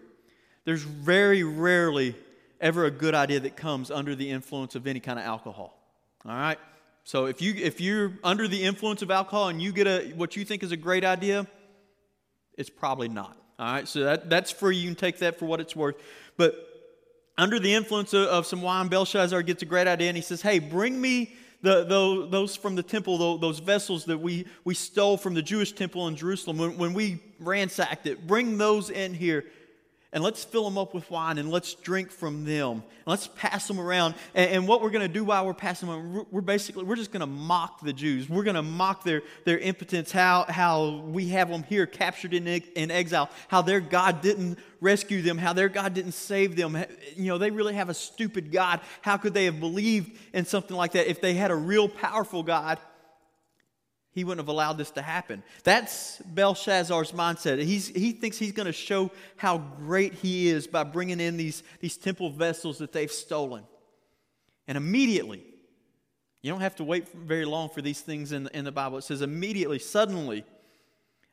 There's 0.65 0.83
very 0.83 1.43
rarely 1.43 2.13
ever 2.59 2.85
a 2.85 2.91
good 2.91 3.15
idea 3.15 3.39
that 3.39 3.55
comes 3.55 3.89
under 3.89 4.15
the 4.15 4.29
influence 4.29 4.75
of 4.75 4.85
any 4.85 4.99
kind 4.99 5.17
of 5.17 5.25
alcohol. 5.25 5.79
All 6.25 6.35
right? 6.35 6.59
So 7.07 7.27
if 7.27 7.41
you 7.41 7.53
if 7.55 7.79
you're 7.79 8.11
under 8.21 8.49
the 8.49 8.61
influence 8.61 9.01
of 9.01 9.09
alcohol 9.11 9.47
and 9.47 9.61
you 9.61 9.71
get 9.71 9.87
a 9.87 10.11
what 10.17 10.35
you 10.35 10.43
think 10.43 10.61
is 10.61 10.73
a 10.73 10.75
great 10.75 11.05
idea, 11.05 11.47
it's 12.57 12.69
probably 12.69 13.07
not. 13.07 13.37
All 13.57 13.65
right? 13.65 13.87
So 13.87 14.01
that, 14.01 14.29
that's 14.29 14.51
free. 14.51 14.75
You 14.75 14.89
can 14.89 14.95
take 14.97 15.19
that 15.19 15.39
for 15.39 15.45
what 15.45 15.61
it's 15.61 15.73
worth. 15.73 15.95
But 16.35 16.53
under 17.37 17.59
the 17.59 17.73
influence 17.73 18.13
of, 18.13 18.27
of 18.27 18.45
some 18.45 18.61
wine, 18.61 18.89
Belshazzar 18.89 19.41
gets 19.43 19.63
a 19.63 19.65
great 19.65 19.87
idea 19.87 20.09
and 20.09 20.17
he 20.17 20.21
says, 20.21 20.41
Hey, 20.41 20.59
bring 20.59 20.99
me 20.99 21.33
the, 21.61 21.85
the, 21.85 22.27
those 22.29 22.57
from 22.57 22.75
the 22.75 22.83
temple, 22.83 23.37
those 23.37 23.59
vessels 23.59 24.03
that 24.03 24.17
we, 24.17 24.45
we 24.65 24.73
stole 24.73 25.15
from 25.15 25.33
the 25.33 25.41
Jewish 25.41 25.71
temple 25.71 26.09
in 26.09 26.17
Jerusalem 26.17 26.57
when, 26.57 26.77
when 26.77 26.93
we 26.93 27.23
ransacked 27.39 28.05
it, 28.05 28.27
bring 28.27 28.57
those 28.57 28.89
in 28.89 29.13
here. 29.13 29.45
And 30.17 30.23
let's 30.23 30.43
fill 30.43 30.63
them 30.63 30.79
up 30.79 30.95
with 30.95 31.11
wine 31.11 31.37
and 31.37 31.51
let's 31.51 31.75
drink 31.75 32.09
from 32.09 32.43
them. 32.43 32.71
And 32.71 32.83
let's 33.05 33.27
pass 33.27 33.67
them 33.67 33.79
around. 33.79 34.15
And, 34.33 34.49
and 34.49 34.67
what 34.67 34.81
we're 34.81 34.89
going 34.89 35.07
to 35.07 35.13
do 35.13 35.23
while 35.23 35.45
we're 35.45 35.53
passing 35.53 35.87
them, 35.87 36.11
we're, 36.11 36.25
we're 36.31 36.41
basically, 36.41 36.85
we're 36.85 36.95
just 36.95 37.11
going 37.11 37.19
to 37.19 37.27
mock 37.27 37.81
the 37.81 37.93
Jews. 37.93 38.27
We're 38.27 38.43
going 38.43 38.55
to 38.55 38.63
mock 38.63 39.03
their, 39.03 39.21
their 39.45 39.59
impotence, 39.59 40.11
how, 40.11 40.45
how 40.49 41.03
we 41.05 41.27
have 41.27 41.49
them 41.49 41.61
here 41.61 41.85
captured 41.85 42.33
in, 42.33 42.47
in 42.47 42.89
exile, 42.89 43.29
how 43.47 43.61
their 43.61 43.79
God 43.79 44.21
didn't 44.21 44.57
rescue 44.81 45.21
them, 45.21 45.37
how 45.37 45.53
their 45.53 45.69
God 45.69 45.93
didn't 45.93 46.13
save 46.13 46.55
them. 46.55 46.75
You 47.15 47.27
know, 47.27 47.37
they 47.37 47.51
really 47.51 47.75
have 47.75 47.89
a 47.89 47.93
stupid 47.93 48.51
God. 48.51 48.81
How 49.03 49.17
could 49.17 49.35
they 49.35 49.45
have 49.45 49.59
believed 49.59 50.17
in 50.33 50.45
something 50.45 50.75
like 50.75 50.93
that 50.93 51.05
if 51.05 51.21
they 51.21 51.35
had 51.35 51.51
a 51.51 51.55
real 51.55 51.87
powerful 51.87 52.41
God? 52.41 52.79
He 54.17 54.23
wouldn't 54.23 54.43
have 54.43 54.49
allowed 54.49 54.79
this 54.79 54.89
to 54.89 55.01
happen. 55.03 55.43
That's 55.63 56.17
Belshazzar's 56.25 57.11
mindset. 57.11 57.61
He's, 57.61 57.87
he 57.87 58.13
thinks 58.13 58.39
he's 58.39 58.51
going 58.51 58.65
to 58.65 58.73
show 58.73 59.11
how 59.35 59.59
great 59.59 60.15
he 60.15 60.47
is 60.47 60.65
by 60.65 60.85
bringing 60.85 61.19
in 61.19 61.37
these, 61.37 61.61
these 61.81 61.97
temple 61.97 62.31
vessels 62.31 62.79
that 62.79 62.91
they've 62.91 63.11
stolen. 63.11 63.63
And 64.67 64.75
immediately, 64.75 65.43
you 66.41 66.51
don't 66.51 66.61
have 66.61 66.77
to 66.77 66.83
wait 66.83 67.07
very 67.09 67.45
long 67.45 67.69
for 67.69 67.83
these 67.83 68.01
things 68.01 68.31
in, 68.31 68.47
in 68.55 68.65
the 68.65 68.71
Bible. 68.71 68.97
It 68.97 69.03
says, 69.03 69.21
immediately, 69.21 69.77
suddenly, 69.77 70.43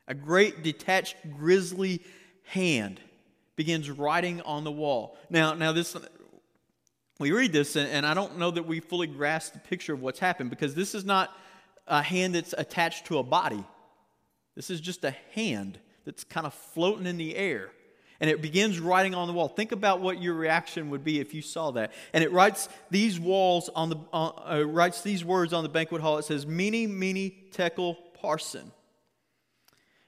a 0.07 0.13
great 0.13 0.63
detached, 0.63 1.17
grisly 1.39 2.03
hand 2.43 3.01
begins 3.57 3.89
writing 3.89 4.43
on 4.43 4.65
the 4.65 4.73
wall. 4.73 5.17
Now, 5.31 5.55
now 5.55 5.73
this 5.73 5.97
we 7.19 7.33
read 7.33 7.51
this, 7.51 7.77
and, 7.77 7.89
and 7.89 8.05
I 8.05 8.13
don't 8.13 8.37
know 8.37 8.51
that 8.51 8.67
we 8.67 8.81
fully 8.81 9.07
grasp 9.07 9.55
the 9.55 9.61
picture 9.61 9.95
of 9.95 10.03
what's 10.03 10.19
happened 10.19 10.51
because 10.51 10.75
this 10.75 10.95
is 10.95 11.07
not 11.07 11.35
a 11.87 12.03
hand 12.03 12.35
that's 12.35 12.55
attached 12.57 13.07
to 13.07 13.19
a 13.19 13.23
body. 13.23 13.65
This 14.55 14.71
is 14.71 14.81
just 14.81 15.05
a 15.05 15.15
hand 15.33 15.79
that's 16.05 16.25
kind 16.25 16.47
of 16.47 16.55
floating 16.55 17.07
in 17.07 17.17
the 17.17 17.37
air. 17.37 17.71
And 18.21 18.31
it 18.31 18.41
begins 18.41 18.79
writing 18.79 19.15
on 19.15 19.27
the 19.27 19.35
wall. 19.35 19.49
Think 19.49 19.73
about 19.73 20.01
what 20.01 20.23
your 20.23 20.35
reaction 20.35 20.91
would 20.91 21.05
be 21.05 21.21
if 21.21 21.35
you 21.35 21.43
saw 21.43 21.73
that. 21.73 21.93
And 22.13 22.23
it 22.23 22.33
writes 22.33 22.69
these 22.91 23.19
walls 23.19 23.69
on 23.75 23.91
the 23.91 23.97
uh, 24.13 24.29
uh, 24.29 24.63
writes 24.63 25.03
these 25.03 25.25
words 25.25 25.53
on 25.53 25.63
the 25.63 25.69
banquet 25.69 26.01
hall. 26.01 26.19
It 26.19 26.25
says, 26.25 26.47
"Mene, 26.47 26.97
mene, 26.97 27.33
tekel, 27.51 27.99
parsin." 28.23 28.71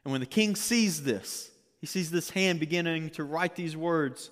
And 0.04 0.12
when 0.12 0.21
the 0.21 0.26
king 0.26 0.54
sees 0.54 1.02
this, 1.02 1.50
he 1.80 1.87
sees 1.87 2.12
this 2.12 2.30
hand 2.30 2.61
beginning 2.61 3.11
to 3.11 3.25
write 3.25 3.56
these 3.56 3.76
words. 3.76 4.30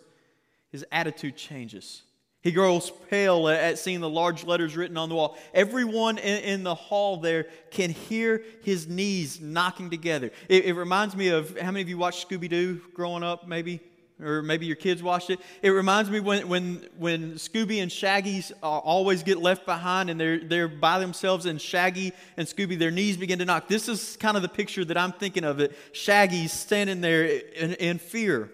His 0.70 0.86
attitude 0.92 1.36
changes. 1.36 2.03
He 2.44 2.52
grows 2.52 2.92
pale 3.08 3.48
at 3.48 3.78
seeing 3.78 4.00
the 4.00 4.08
large 4.08 4.44
letters 4.44 4.76
written 4.76 4.98
on 4.98 5.08
the 5.08 5.14
wall. 5.14 5.38
Everyone 5.54 6.18
in, 6.18 6.62
the 6.62 6.74
hall 6.74 7.16
there 7.16 7.46
can 7.70 7.88
hear 7.88 8.44
his 8.62 8.86
knees 8.86 9.40
knocking 9.40 9.88
together. 9.88 10.30
It, 10.50 10.66
it 10.66 10.74
reminds 10.74 11.16
me 11.16 11.28
of 11.28 11.58
how 11.58 11.70
many 11.70 11.80
of 11.80 11.88
you 11.88 11.96
watched 11.96 12.28
Scooby 12.28 12.50
Doo 12.50 12.82
growing 12.92 13.22
up, 13.22 13.48
maybe? 13.48 13.80
Or 14.20 14.42
maybe 14.42 14.66
your 14.66 14.76
kids 14.76 15.02
watched 15.02 15.30
it. 15.30 15.40
It 15.62 15.70
reminds 15.70 16.10
me 16.10 16.20
when, 16.20 16.46
when, 16.46 16.86
when 16.98 17.32
Scooby 17.32 17.82
and 17.82 17.90
Shaggy 17.90 18.44
uh, 18.62 18.66
always 18.66 19.22
get 19.22 19.38
left 19.38 19.64
behind 19.64 20.10
and 20.10 20.20
they're, 20.20 20.38
they're 20.38 20.68
by 20.68 20.98
themselves, 20.98 21.46
and 21.46 21.58
Shaggy 21.58 22.12
and 22.36 22.46
Scooby, 22.46 22.78
their 22.78 22.90
knees 22.90 23.16
begin 23.16 23.38
to 23.38 23.46
knock. 23.46 23.68
This 23.68 23.88
is 23.88 24.18
kind 24.18 24.36
of 24.36 24.42
the 24.42 24.50
picture 24.50 24.84
that 24.84 24.98
I'm 24.98 25.12
thinking 25.12 25.44
of 25.44 25.60
it. 25.60 25.74
Shaggy's 25.92 26.52
standing 26.52 27.00
there 27.00 27.24
in, 27.24 27.72
in 27.72 27.98
fear. 27.98 28.50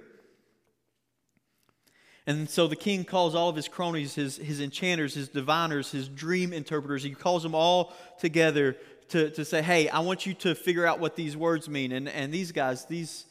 And 2.31 2.49
so 2.49 2.69
the 2.69 2.77
king 2.77 3.03
calls 3.03 3.35
all 3.35 3.49
of 3.49 3.57
his 3.57 3.67
cronies, 3.67 4.15
his, 4.15 4.37
his 4.37 4.61
enchanters, 4.61 5.15
his 5.15 5.29
diviners, 5.29 5.91
his 5.91 6.07
dream 6.07 6.53
interpreters, 6.53 7.03
he 7.03 7.11
calls 7.11 7.43
them 7.43 7.57
all 7.57 7.93
together 8.21 8.77
to, 9.09 9.31
to 9.31 9.45
say, 9.45 9.63
hey, 9.63 9.89
I 9.89 9.99
want 9.99 10.27
you 10.27 10.35
to 10.35 10.55
figure 10.55 10.87
out 10.87 11.01
what 11.01 11.17
these 11.17 11.37
words 11.37 11.69
mean. 11.69 11.91
And, 11.91 12.09
and 12.09 12.33
these 12.33 12.53
guys, 12.53 12.85
these, 12.85 13.25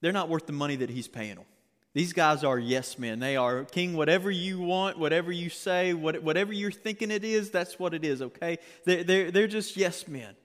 they're 0.00 0.12
not 0.12 0.28
worth 0.28 0.46
the 0.46 0.52
money 0.52 0.76
that 0.76 0.88
he's 0.88 1.08
paying 1.08 1.34
them. 1.34 1.46
These 1.94 2.12
guys 2.12 2.44
are 2.44 2.60
yes 2.60 2.96
men. 2.96 3.18
They 3.18 3.34
are, 3.34 3.64
King, 3.64 3.96
whatever 3.96 4.30
you 4.30 4.60
want, 4.60 5.00
whatever 5.00 5.32
you 5.32 5.50
say, 5.50 5.92
what, 5.92 6.22
whatever 6.22 6.52
you're 6.52 6.70
thinking 6.70 7.10
it 7.10 7.24
is, 7.24 7.50
that's 7.50 7.76
what 7.76 7.92
it 7.92 8.04
is, 8.04 8.22
okay? 8.22 8.58
They're, 8.84 9.02
they're, 9.02 9.30
they're 9.32 9.48
just 9.48 9.76
yes 9.76 10.06
men. 10.06 10.36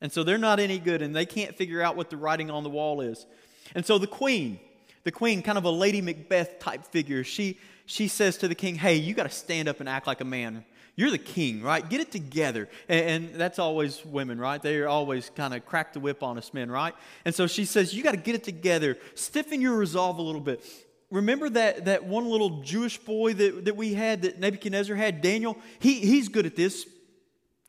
And 0.00 0.10
so 0.10 0.24
they're 0.24 0.38
not 0.38 0.58
any 0.58 0.78
good, 0.78 1.02
and 1.02 1.14
they 1.14 1.26
can't 1.26 1.54
figure 1.54 1.82
out 1.82 1.96
what 1.96 2.08
the 2.08 2.16
writing 2.16 2.50
on 2.50 2.62
the 2.62 2.70
wall 2.70 3.02
is. 3.02 3.26
And 3.74 3.84
so 3.84 3.98
the 3.98 4.06
queen, 4.06 4.58
the 5.06 5.12
queen, 5.12 5.40
kind 5.40 5.56
of 5.56 5.64
a 5.64 5.70
Lady 5.70 6.00
Macbeth 6.00 6.58
type 6.58 6.84
figure, 6.84 7.22
she, 7.22 7.60
she 7.86 8.08
says 8.08 8.38
to 8.38 8.48
the 8.48 8.56
king, 8.56 8.74
Hey, 8.74 8.96
you 8.96 9.14
got 9.14 9.22
to 9.22 9.30
stand 9.30 9.68
up 9.68 9.78
and 9.78 9.88
act 9.88 10.08
like 10.08 10.20
a 10.20 10.24
man. 10.24 10.64
You're 10.96 11.12
the 11.12 11.16
king, 11.18 11.62
right? 11.62 11.88
Get 11.88 12.00
it 12.00 12.10
together. 12.10 12.68
And, 12.88 13.08
and 13.08 13.34
that's 13.36 13.60
always 13.60 14.04
women, 14.04 14.40
right? 14.40 14.60
They're 14.60 14.88
always 14.88 15.30
kind 15.30 15.54
of 15.54 15.64
crack 15.64 15.92
the 15.92 16.00
whip 16.00 16.24
on 16.24 16.38
us 16.38 16.52
men, 16.52 16.72
right? 16.72 16.92
And 17.24 17.32
so 17.32 17.46
she 17.46 17.66
says, 17.66 17.94
You 17.94 18.02
got 18.02 18.12
to 18.12 18.16
get 18.16 18.34
it 18.34 18.42
together. 18.42 18.98
Stiffen 19.14 19.60
your 19.60 19.76
resolve 19.76 20.18
a 20.18 20.22
little 20.22 20.40
bit. 20.40 20.64
Remember 21.12 21.48
that, 21.50 21.84
that 21.84 22.04
one 22.04 22.28
little 22.28 22.62
Jewish 22.62 22.98
boy 22.98 23.32
that, 23.34 23.66
that 23.66 23.76
we 23.76 23.94
had, 23.94 24.22
that 24.22 24.40
Nebuchadnezzar 24.40 24.96
had, 24.96 25.22
Daniel? 25.22 25.56
He, 25.78 26.00
he's 26.00 26.26
good 26.26 26.46
at 26.46 26.56
this. 26.56 26.84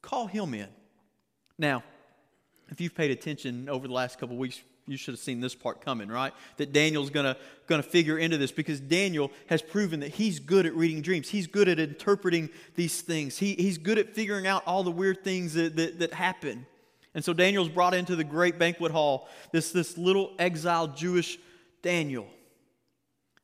Call 0.01 0.25
him 0.25 0.55
in. 0.55 0.69
Now, 1.59 1.83
if 2.69 2.81
you've 2.81 2.95
paid 2.95 3.11
attention 3.11 3.69
over 3.69 3.87
the 3.87 3.93
last 3.93 4.17
couple 4.17 4.37
weeks, 4.37 4.59
you 4.87 4.97
should 4.97 5.13
have 5.13 5.19
seen 5.19 5.41
this 5.41 5.53
part 5.53 5.81
coming, 5.81 6.07
right? 6.07 6.33
That 6.57 6.71
Daniel's 6.71 7.09
going 7.09 7.25
to 7.25 7.37
going 7.67 7.81
to 7.81 7.87
figure 7.87 8.17
into 8.17 8.37
this 8.37 8.51
because 8.51 8.79
Daniel 8.79 9.31
has 9.47 9.61
proven 9.61 9.99
that 9.99 10.15
he's 10.15 10.39
good 10.39 10.65
at 10.65 10.73
reading 10.73 11.01
dreams. 11.01 11.29
He's 11.29 11.47
good 11.47 11.67
at 11.67 11.79
interpreting 11.79 12.49
these 12.75 13.01
things. 13.01 13.37
He, 13.37 13.53
he's 13.55 13.77
good 13.77 13.97
at 13.97 14.15
figuring 14.15 14.47
out 14.47 14.63
all 14.65 14.83
the 14.83 14.91
weird 14.91 15.23
things 15.23 15.53
that, 15.55 15.75
that, 15.75 15.99
that 15.99 16.13
happen. 16.13 16.65
And 17.13 17.25
so 17.25 17.33
Daniel's 17.33 17.67
brought 17.67 17.93
into 17.93 18.15
the 18.15 18.23
great 18.23 18.57
banquet 18.57 18.91
hall, 18.91 19.27
this, 19.51 19.71
this 19.71 19.97
little 19.97 20.31
exiled 20.39 20.95
Jewish 20.95 21.37
Daniel. 21.81 22.27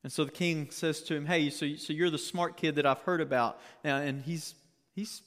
And 0.03 0.11
so 0.11 0.25
the 0.25 0.31
king 0.31 0.69
says 0.69 1.01
to 1.03 1.15
him, 1.15 1.25
Hey, 1.25 1.49
so, 1.49 1.75
so 1.75 1.91
you're 1.91 2.09
the 2.09 2.17
smart 2.17 2.55
kid 2.55 2.75
that 2.75 2.85
I've 2.85 3.01
heard 3.01 3.21
about. 3.21 3.59
Now, 3.83 3.97
and 3.97 4.21
he's, 4.21 4.55
he's 4.95 5.21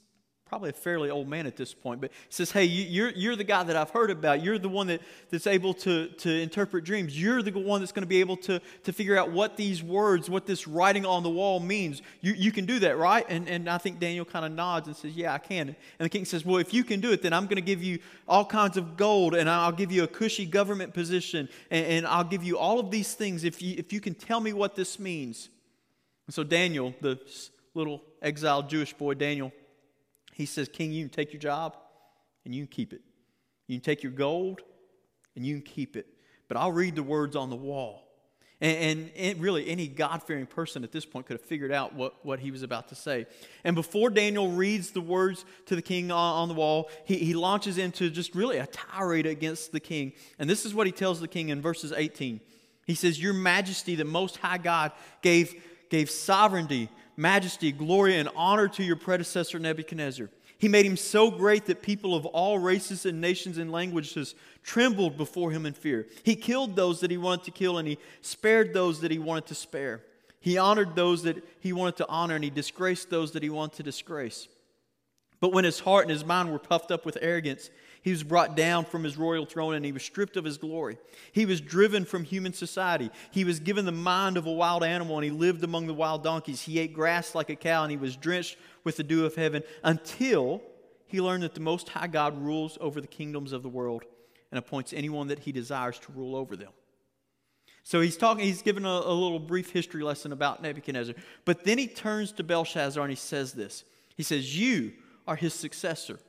probably 0.47 0.71
a 0.71 0.73
fairly 0.73 1.11
old 1.11 1.27
man 1.27 1.45
at 1.45 1.57
this 1.57 1.75
point, 1.75 2.01
but 2.01 2.13
says, 2.29 2.53
Hey, 2.53 2.65
you're, 2.65 3.11
you're 3.11 3.35
the 3.35 3.45
guy 3.45 3.65
that 3.65 3.75
I've 3.75 3.91
heard 3.91 4.13
about. 4.13 4.43
You're 4.43 4.59
the 4.59 4.69
one 4.69 4.87
that, 4.87 5.03
that's 5.29 5.47
able 5.49 5.75
to, 5.75 6.07
to 6.09 6.31
interpret 6.31 6.85
dreams. 6.85 7.21
You're 7.21 7.43
the 7.43 7.51
one 7.51 7.81
that's 7.81 7.91
going 7.91 8.05
to 8.05 8.09
be 8.09 8.21
able 8.21 8.37
to, 8.39 8.61
to 8.85 8.93
figure 8.93 9.19
out 9.19 9.33
what 9.33 9.57
these 9.57 9.83
words, 9.83 10.31
what 10.31 10.47
this 10.47 10.69
writing 10.69 11.05
on 11.05 11.25
the 11.25 11.31
wall 11.31 11.59
means. 11.59 12.01
You, 12.21 12.33
you 12.35 12.53
can 12.53 12.65
do 12.65 12.79
that, 12.79 12.97
right? 12.97 13.27
And, 13.29 13.49
and 13.49 13.69
I 13.69 13.79
think 13.79 13.99
Daniel 13.99 14.25
kind 14.25 14.45
of 14.45 14.53
nods 14.53 14.87
and 14.87 14.97
says, 14.97 15.17
Yeah, 15.17 15.35
I 15.35 15.39
can. 15.39 15.69
And 15.69 15.77
the 15.99 16.09
king 16.09 16.25
says, 16.25 16.45
Well, 16.45 16.59
if 16.59 16.73
you 16.73 16.85
can 16.85 17.01
do 17.01 17.11
it, 17.11 17.23
then 17.23 17.33
I'm 17.33 17.47
going 17.47 17.57
to 17.57 17.61
give 17.61 17.83
you 17.83 17.99
all 18.29 18.45
kinds 18.45 18.77
of 18.77 18.97
gold, 18.97 19.35
and 19.35 19.51
I'll 19.51 19.73
give 19.73 19.91
you 19.91 20.05
a 20.05 20.09
cushy 20.09 20.47
government 20.47 20.95
position, 20.95 21.49
and, 21.73 21.87
and 21.87 22.07
I'll 22.07 22.25
give 22.25 22.45
you 22.45 22.57
all 22.57 22.79
of 22.79 22.93
these 22.93 23.15
things 23.15 23.43
if 23.43 23.61
you, 23.61 23.75
if 23.79 23.93
you 23.93 24.01
can 24.01 24.15
tell 24.15 24.41
me 24.41 24.53
what 24.53 24.77
this 24.77 25.01
means. 25.01 25.49
And 26.29 26.35
so 26.35 26.45
Daniel, 26.45 26.95
the 27.01 27.19
little 27.75 28.03
exiled 28.23 28.69
Jewish 28.69 28.93
boy, 28.93 29.15
Daniel, 29.15 29.53
he 30.37 30.45
says, 30.45 30.69
King, 30.69 30.93
you 30.93 31.03
can 31.03 31.09
take 31.09 31.33
your 31.33 31.41
job 31.41 31.79
and 32.45 32.55
you 32.55 32.67
can 32.67 32.71
keep 32.71 32.93
it. 32.93 33.01
You 33.69 33.79
can 33.79 33.83
take 33.83 34.03
your 34.03 34.13
gold 34.13 34.61
and 35.35 35.47
you 35.47 35.55
can 35.55 35.63
keep 35.63 35.97
it. 35.97 36.07
But 36.47 36.59
I'll 36.59 36.73
read 36.73 36.95
the 36.95 37.03
words 37.03 37.37
on 37.37 37.49
the 37.49 37.57
wall. 37.57 38.03
And, 38.61 39.11
and, 39.17 39.41
really, 39.41 39.67
any 39.67 39.87
God 39.87 40.23
fearing 40.23 40.45
person 40.45 40.85
at 40.85 40.93
this 40.93 41.07
point 41.07 41.25
could 41.25 41.39
have 41.39 41.47
figured 41.47 41.73
out 41.73 41.95
what, 41.95 42.23
what 42.23 42.39
he 42.39 42.51
was 42.51 42.63
about 42.63 42.89
to 42.89 42.95
say. 42.95 43.27
And 43.65 43.75
before 43.75 44.11
Daniel 44.11 44.51
reads 44.51 44.91
the 44.91 45.01
words 45.01 45.47
to 45.67 45.75
the 45.77 45.81
king 45.81 46.11
on, 46.11 46.43
on 46.43 46.49
the 46.49 46.55
wall, 46.55 46.91
he, 47.07 47.17
he 47.17 47.33
launches 47.33 47.79
into 47.79 48.11
just 48.11 48.35
really 48.35 48.59
a 48.59 48.67
tirade 48.67 49.27
against 49.27 49.73
the 49.73 49.81
king. 49.81 50.13
And 50.39 50.51
this 50.51 50.67
is 50.67 50.75
what 50.75 50.87
he 50.87 50.93
tells 50.93 51.19
the 51.19 51.29
king 51.29 51.49
in 51.49 51.63
verses 51.63 51.93
18. 51.97 52.41
He 52.87 52.95
says, 52.95 53.21
Your 53.21 53.33
majesty, 53.33 53.95
the 53.95 54.05
most 54.05 54.37
high 54.37 54.59
God, 54.59 54.93
gave, 55.23 55.55
gave 55.89 56.11
sovereignty 56.11 56.91
majesty, 57.17 57.73
glory, 57.73 58.17
and 58.17 58.29
honor 58.37 58.69
to 58.69 58.83
your 58.83 58.97
predecessor 58.97 59.59
Nebuchadnezzar. 59.59 60.29
He 60.59 60.69
made 60.69 60.87
him 60.87 60.97
so 60.97 61.31
great 61.31 61.67
that 61.67 61.83
people 61.83 62.15
of 62.15 62.25
all 62.25 62.59
races 62.59 63.05
and 63.05 63.21
nations 63.21 63.59
and 63.59 63.71
languages 63.71 64.35
trembled 64.63 65.17
before 65.17 65.51
him 65.51 65.67
in 65.67 65.75
fear. 65.75 66.07
He 66.23 66.35
killed 66.35 66.77
those 66.77 67.01
that 67.01 67.11
he 67.11 67.19
wanted 67.19 67.45
to 67.45 67.51
kill, 67.51 67.79
and 67.79 67.87
he 67.87 67.99
spared 68.23 68.73
those 68.73 69.01
that 69.01 69.11
he 69.11 69.19
wanted 69.19 69.47
to 69.47 69.55
spare. 69.55 70.03
He 70.41 70.57
honored 70.57 70.95
those 70.95 71.25
that 71.25 71.45
he 71.61 71.73
wanted 71.73 71.97
to 71.97 72.09
honor, 72.09 72.37
and 72.37 72.45
he 72.45 72.51
disgraced 72.51 73.11
those 73.11 73.33
that 73.33 73.43
he 73.43 73.51
wanted 73.51 73.77
to 73.77 73.83
disgrace. 73.83 74.49
But 75.41 75.53
when 75.53 75.65
his 75.65 75.81
heart 75.81 76.05
and 76.05 76.11
his 76.11 76.25
mind 76.25 76.51
were 76.51 76.59
puffed 76.59 76.91
up 76.91 77.05
with 77.05 77.19
arrogance, 77.21 77.69
he 78.07 78.13
was 78.13 78.23
brought 78.23 78.55
down 78.55 78.85
from 78.85 79.03
his 79.03 79.17
royal 79.17 79.45
throne 79.47 79.75
and 79.75 79.85
he 79.85 79.91
was 79.91 80.05
stripped 80.05 80.37
of 80.37 80.45
his 80.45 80.59
glory. 80.59 80.97
He 81.33 81.45
was 81.45 81.61
driven 81.61 82.05
from 82.05 82.23
human 82.23 82.53
society. 82.53 83.11
He 83.33 83.43
was 83.43 83.59
given 83.59 83.85
the 83.85 83.91
mind 83.91 84.37
of 84.37 84.47
a 84.47 84.53
wild 84.53 84.85
animal 84.85 85.17
and 85.17 85.25
he 85.25 85.33
lived 85.33 85.65
among 85.65 85.89
the 85.89 85.93
wild 85.93 86.23
donkeys. 86.23 86.63
He 86.63 86.79
ate 86.79 86.95
grass 86.95 87.35
like 87.35 87.51
a 87.51 87.57
cow 87.57 87.83
and 87.83 87.91
he 87.91 87.97
was 87.97 88.15
drenched 88.15 88.59
with 88.85 88.97
the 88.97 89.03
dew 89.03 89.27
of 89.27 89.35
heaven 89.35 89.65
until 89.83 90.63
he 91.09 91.21
learned 91.21 91.43
that 91.43 91.55
the 91.55 91.61
Most 91.61 91.89
High 91.89 92.07
God 92.07 92.41
rules 92.41 92.79
over 92.81 93.01
the 93.01 93.09
kingdoms 93.09 93.53
of 93.53 93.65
the 93.65 93.69
world 93.69 94.05
and 94.53 94.59
appoints 94.61 94.93
anyone 94.93 95.27
that 95.27 95.41
he 95.41 95.51
desires 95.51 95.99
to 95.99 96.13
rule 96.13 96.37
over 96.37 96.55
them. 96.55 96.71
So 97.83 98.01
he's 98.01 98.17
talking, 98.17 98.45
he's 98.45 98.63
given 98.63 98.85
a, 98.85 98.89
a 98.89 99.15
little 99.15 99.41
brief 99.41 99.73
history 99.73 100.05
lesson 100.05 100.31
about 100.31 100.63
Nebuchadnezzar. 100.63 101.17
But 101.45 101.65
then 101.65 101.77
he 101.77 101.89
turns 101.89 102.31
to 102.35 102.45
Belshazzar 102.45 103.03
and 103.03 103.11
he 103.11 103.17
says 103.17 103.53
this 103.53 103.83
He 104.17 104.23
says, 104.23 104.57
You 104.57 104.93
are 105.27 105.35
his 105.35 105.55
successor. 105.55 106.21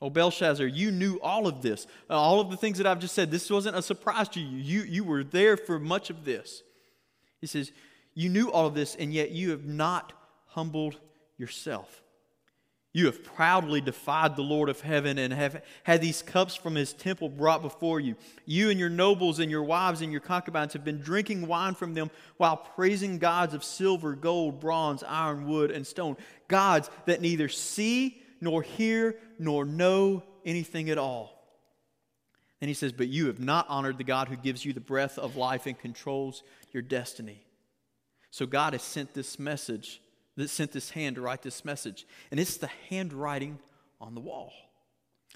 Oh, 0.00 0.10
Belshazzar, 0.10 0.66
you 0.66 0.90
knew 0.90 1.18
all 1.20 1.48
of 1.48 1.60
this. 1.60 1.86
Uh, 2.08 2.14
all 2.14 2.40
of 2.40 2.50
the 2.50 2.56
things 2.56 2.78
that 2.78 2.86
I've 2.86 3.00
just 3.00 3.14
said, 3.14 3.30
this 3.30 3.50
wasn't 3.50 3.76
a 3.76 3.82
surprise 3.82 4.28
to 4.30 4.40
you. 4.40 4.58
You, 4.58 4.82
you 4.82 5.04
were 5.04 5.24
there 5.24 5.56
for 5.56 5.78
much 5.78 6.08
of 6.10 6.24
this. 6.24 6.62
He 7.40 7.48
says, 7.48 7.72
You 8.14 8.28
knew 8.28 8.50
all 8.50 8.66
of 8.66 8.74
this, 8.74 8.94
and 8.94 9.12
yet 9.12 9.32
you 9.32 9.50
have 9.50 9.64
not 9.64 10.12
humbled 10.46 10.98
yourself. 11.36 12.02
You 12.92 13.06
have 13.06 13.22
proudly 13.22 13.80
defied 13.80 14.34
the 14.34 14.42
Lord 14.42 14.68
of 14.68 14.80
heaven 14.80 15.18
and 15.18 15.32
have 15.32 15.62
had 15.82 16.00
these 16.00 16.22
cups 16.22 16.54
from 16.54 16.74
his 16.74 16.92
temple 16.92 17.28
brought 17.28 17.60
before 17.60 18.00
you. 18.00 18.16
You 18.46 18.70
and 18.70 18.80
your 18.80 18.88
nobles 18.88 19.40
and 19.40 19.50
your 19.50 19.62
wives 19.62 20.00
and 20.00 20.10
your 20.10 20.22
concubines 20.22 20.72
have 20.72 20.84
been 20.84 21.00
drinking 21.00 21.46
wine 21.46 21.74
from 21.74 21.92
them 21.92 22.10
while 22.38 22.56
praising 22.56 23.18
gods 23.18 23.52
of 23.52 23.62
silver, 23.62 24.14
gold, 24.14 24.58
bronze, 24.58 25.02
iron, 25.02 25.46
wood, 25.46 25.70
and 25.70 25.86
stone. 25.86 26.16
Gods 26.48 26.88
that 27.04 27.20
neither 27.20 27.48
see 27.48 28.22
nor 28.40 28.62
hear 28.62 29.16
nor 29.38 29.64
know 29.64 30.22
anything 30.44 30.90
at 30.90 30.98
all. 30.98 31.38
And 32.60 32.68
he 32.68 32.74
says, 32.74 32.92
But 32.92 33.08
you 33.08 33.26
have 33.26 33.40
not 33.40 33.66
honored 33.68 33.98
the 33.98 34.04
God 34.04 34.28
who 34.28 34.36
gives 34.36 34.64
you 34.64 34.72
the 34.72 34.80
breath 34.80 35.18
of 35.18 35.36
life 35.36 35.66
and 35.66 35.78
controls 35.78 36.42
your 36.72 36.82
destiny. 36.82 37.44
So 38.30 38.46
God 38.46 38.72
has 38.72 38.82
sent 38.82 39.14
this 39.14 39.38
message, 39.38 40.00
that 40.36 40.50
sent 40.50 40.72
this 40.72 40.90
hand 40.90 41.16
to 41.16 41.22
write 41.22 41.42
this 41.42 41.64
message. 41.64 42.06
And 42.30 42.38
it's 42.38 42.56
the 42.56 42.70
handwriting 42.88 43.58
on 44.00 44.14
the 44.14 44.20
wall. 44.20 44.52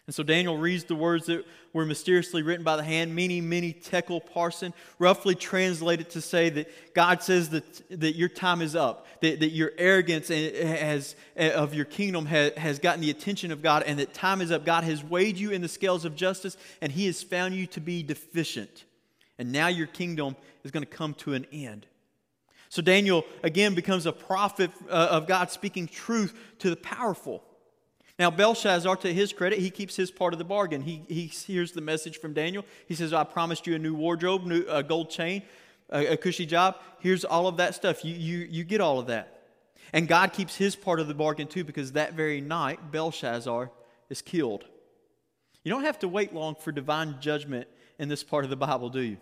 And 0.07 0.15
so 0.15 0.25
Daniel 0.25 0.59
reads 0.59 0.85
the 0.85 0.97
words 0.97 1.27
that 1.27 1.47
were 1.73 1.87
mysteriously 1.87 2.43
written 2.43 2.65
by 2.65 2.77
the 2.77 2.83
hand, 2.83 3.15
many, 3.15 3.41
many 3.41 3.73
tekel 3.73 4.21
parsin, 4.21 4.73
roughly 4.99 5.37
translated 5.37 6.11
to 6.11 6.21
say 6.21 6.51
that 6.51 6.95
God 6.95 7.23
says 7.23 7.51
that, 7.51 8.01
that 8.01 8.17
your 8.17 8.29
time 8.29 8.63
is 8.63 8.75
up, 8.75 9.07
that, 9.21 9.39
that 9.39 9.51
your 9.51 9.71
arrogance 9.79 10.27
has, 10.27 11.15
of 11.37 11.73
your 11.73 11.85
kingdom 11.85 12.27
has, 12.27 12.53
has 12.57 12.79
gotten 12.81 13.01
the 13.01 13.11
attention 13.11 13.53
of 13.53 13.63
God, 13.63 13.85
and 13.85 14.01
that 14.01 14.13
time 14.13 14.41
is 14.41 14.51
up. 14.51 14.65
God 14.65 14.83
has 14.83 15.05
weighed 15.05 15.37
you 15.37 15.53
in 15.53 15.63
the 15.63 15.69
scales 15.69 16.05
of 16.05 16.17
justice, 16.17 16.57
and 16.81 16.91
He 16.91 17.07
has 17.07 17.23
found 17.23 17.55
you 17.55 17.69
to 17.69 17.81
be 17.81 18.03
deficient. 18.03 18.85
And 19.39 19.53
now 19.53 19.69
your 19.69 19.87
kingdom 19.87 20.35
is 20.65 20.73
going 20.73 20.85
to 20.85 20.91
come 20.91 21.15
to 21.15 21.35
an 21.35 21.47
end. 21.53 21.87
So 22.71 22.83
Daniel, 22.83 23.25
again, 23.45 23.75
becomes 23.75 24.07
a 24.07 24.13
prophet 24.13 24.73
uh, 24.89 25.09
of 25.11 25.29
God 25.29 25.51
speaking 25.51 25.87
truth 25.87 26.35
to 26.59 26.71
the 26.71 26.77
powerful. 26.77 27.45
Now, 28.19 28.31
Belshazzar, 28.31 28.97
to 28.97 29.13
his 29.13 29.33
credit, 29.33 29.59
he 29.59 29.71
keeps 29.71 29.97
his 29.97 30.11
part 30.11 30.33
of 30.33 30.39
the 30.39 30.45
bargain. 30.45 30.83
He, 30.83 31.03
he 31.09 31.27
hears 31.27 31.73
the 31.73 31.81
message 31.81 32.19
from 32.19 32.35
Daniel. 32.35 32.65
He 32.87 32.95
says, 32.95 33.13
I 33.13 33.25
promised 33.25 33.67
you 33.67 33.75
a 33.75 33.79
new 33.79 33.95
wardrobe, 33.95 34.45
new, 34.45 34.65
a 34.69 34.83
gold 34.83 35.11
chain, 35.11 35.43
a, 35.91 36.13
a 36.13 36.17
cushy 36.17 36.47
job. 36.47 36.77
Here's 37.01 37.25
all 37.25 37.47
of 37.47 37.57
that 37.57 37.75
stuff. 37.75 38.05
You, 38.05 38.15
you, 38.15 38.39
you 38.51 38.65
get 38.65 38.81
all 38.81 38.99
of 38.99 39.07
that. 39.07 39.41
And 39.95 40.07
God 40.07 40.33
keeps 40.33 40.57
his 40.57 40.77
part 40.77 41.01
of 41.01 41.09
the 41.09 41.15
bargain 41.15 41.49
too, 41.49 41.65
because 41.65 41.93
that 41.93 42.15
very 42.15 42.41
night, 42.41 42.93
Belshazzar 42.93 43.71
is 44.09 44.23
killed. 44.23 44.65
You 45.65 45.71
don't 45.71 45.85
have 45.85 45.99
to 46.01 46.09
wait 46.09 46.35
long 46.35 46.55
for 46.55 46.71
divine 46.71 47.17
judgment 47.21 47.67
in 47.99 48.09
this 48.09 48.23
part 48.23 48.45
of 48.45 48.51
the 48.51 48.57
Bible, 48.57 48.89
do 48.89 49.01
you? 49.01 49.17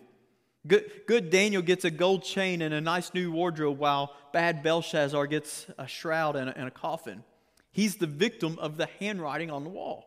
Good, 0.67 0.91
good 1.07 1.31
Daniel 1.31 1.63
gets 1.63 1.85
a 1.85 1.91
gold 1.91 2.23
chain 2.23 2.61
and 2.61 2.75
a 2.75 2.81
nice 2.81 3.15
new 3.15 3.33
wardrobe, 3.33 3.79
while 3.79 4.15
bad 4.33 4.63
Belshazzar 4.63 5.27
gets 5.27 5.67
a 5.79 5.87
shroud 5.87 6.37
and 6.37 6.51
a, 6.51 6.59
and 6.59 6.69
a 6.69 6.71
coffin. 6.71 7.25
He's 7.73 7.97
the 7.97 8.07
victim 8.07 8.59
of 8.59 8.77
the 8.77 8.89
handwriting 8.99 9.51
on 9.51 9.65
the 9.65 9.71
wall. 9.71 10.07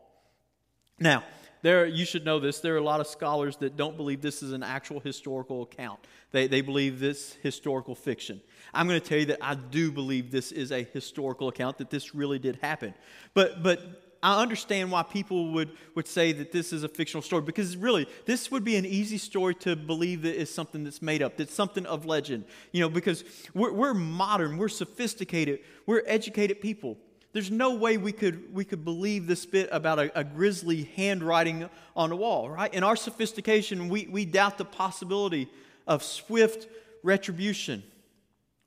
Now, 0.98 1.24
there, 1.62 1.86
you 1.86 2.04
should 2.04 2.26
know 2.26 2.40
this. 2.40 2.60
There 2.60 2.74
are 2.74 2.78
a 2.78 2.84
lot 2.84 3.00
of 3.00 3.06
scholars 3.06 3.56
that 3.56 3.74
don't 3.74 3.96
believe 3.96 4.20
this 4.20 4.42
is 4.42 4.52
an 4.52 4.62
actual 4.62 5.00
historical 5.00 5.62
account. 5.62 5.98
They, 6.30 6.46
they 6.46 6.60
believe 6.60 7.00
this 7.00 7.38
historical 7.42 7.94
fiction. 7.94 8.42
I'm 8.74 8.86
going 8.86 9.00
to 9.00 9.06
tell 9.06 9.18
you 9.18 9.26
that 9.26 9.38
I 9.40 9.54
do 9.54 9.90
believe 9.90 10.30
this 10.30 10.52
is 10.52 10.72
a 10.72 10.82
historical 10.82 11.48
account, 11.48 11.78
that 11.78 11.88
this 11.88 12.14
really 12.14 12.38
did 12.38 12.56
happen. 12.56 12.92
But, 13.32 13.62
but 13.62 13.80
I 14.22 14.42
understand 14.42 14.90
why 14.90 15.04
people 15.04 15.52
would, 15.52 15.70
would 15.94 16.06
say 16.06 16.32
that 16.32 16.52
this 16.52 16.70
is 16.72 16.82
a 16.82 16.88
fictional 16.88 17.22
story 17.22 17.42
because 17.42 17.78
really, 17.78 18.06
this 18.26 18.50
would 18.50 18.64
be 18.64 18.76
an 18.76 18.84
easy 18.84 19.16
story 19.18 19.54
to 19.56 19.74
believe 19.74 20.22
that 20.22 20.34
is 20.38 20.52
something 20.52 20.84
that's 20.84 21.00
made 21.00 21.22
up, 21.22 21.38
that's 21.38 21.54
something 21.54 21.86
of 21.86 22.04
legend. 22.04 22.44
You 22.72 22.80
know, 22.82 22.88
because 22.90 23.24
we're, 23.54 23.72
we're 23.72 23.94
modern, 23.94 24.58
we're 24.58 24.68
sophisticated, 24.68 25.60
we're 25.86 26.02
educated 26.06 26.60
people. 26.60 26.98
There's 27.34 27.50
no 27.50 27.74
way 27.74 27.98
we 27.98 28.12
could, 28.12 28.54
we 28.54 28.64
could 28.64 28.84
believe 28.84 29.26
this 29.26 29.44
bit 29.44 29.68
about 29.72 29.98
a, 29.98 30.18
a 30.18 30.22
grisly 30.22 30.84
handwriting 30.94 31.68
on 31.96 32.12
a 32.12 32.16
wall, 32.16 32.48
right? 32.48 32.72
In 32.72 32.84
our 32.84 32.94
sophistication, 32.94 33.88
we, 33.88 34.06
we 34.06 34.24
doubt 34.24 34.56
the 34.56 34.64
possibility 34.64 35.48
of 35.84 36.04
swift 36.04 36.68
retribution 37.02 37.82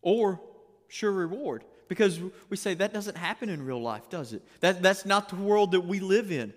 or 0.02 0.42
sure 0.90 1.14
reward 1.14 1.64
because 1.88 2.20
we 2.50 2.58
say 2.58 2.74
that 2.74 2.94
doesn't 2.94 3.16
happen 3.16 3.48
in 3.48 3.66
real 3.66 3.82
life, 3.82 4.10
does 4.10 4.34
it? 4.34 4.46
That, 4.60 4.84
that's 4.84 5.06
not 5.06 5.30
the 5.30 5.38
world 5.38 5.72
that 5.72 5.86
we 5.86 6.02
live 6.02 6.30
in. 6.30 6.54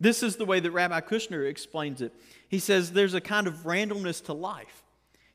This 0.00 0.22
is 0.22 0.36
the 0.36 0.46
way 0.46 0.60
that 0.60 0.70
Rabbi 0.70 1.00
Kushner 1.02 1.46
explains 1.46 2.00
it. 2.00 2.14
He 2.48 2.58
says 2.58 2.92
there's 2.92 3.12
a 3.12 3.20
kind 3.20 3.46
of 3.46 3.54
randomness 3.64 4.24
to 4.24 4.32
life. 4.32 4.82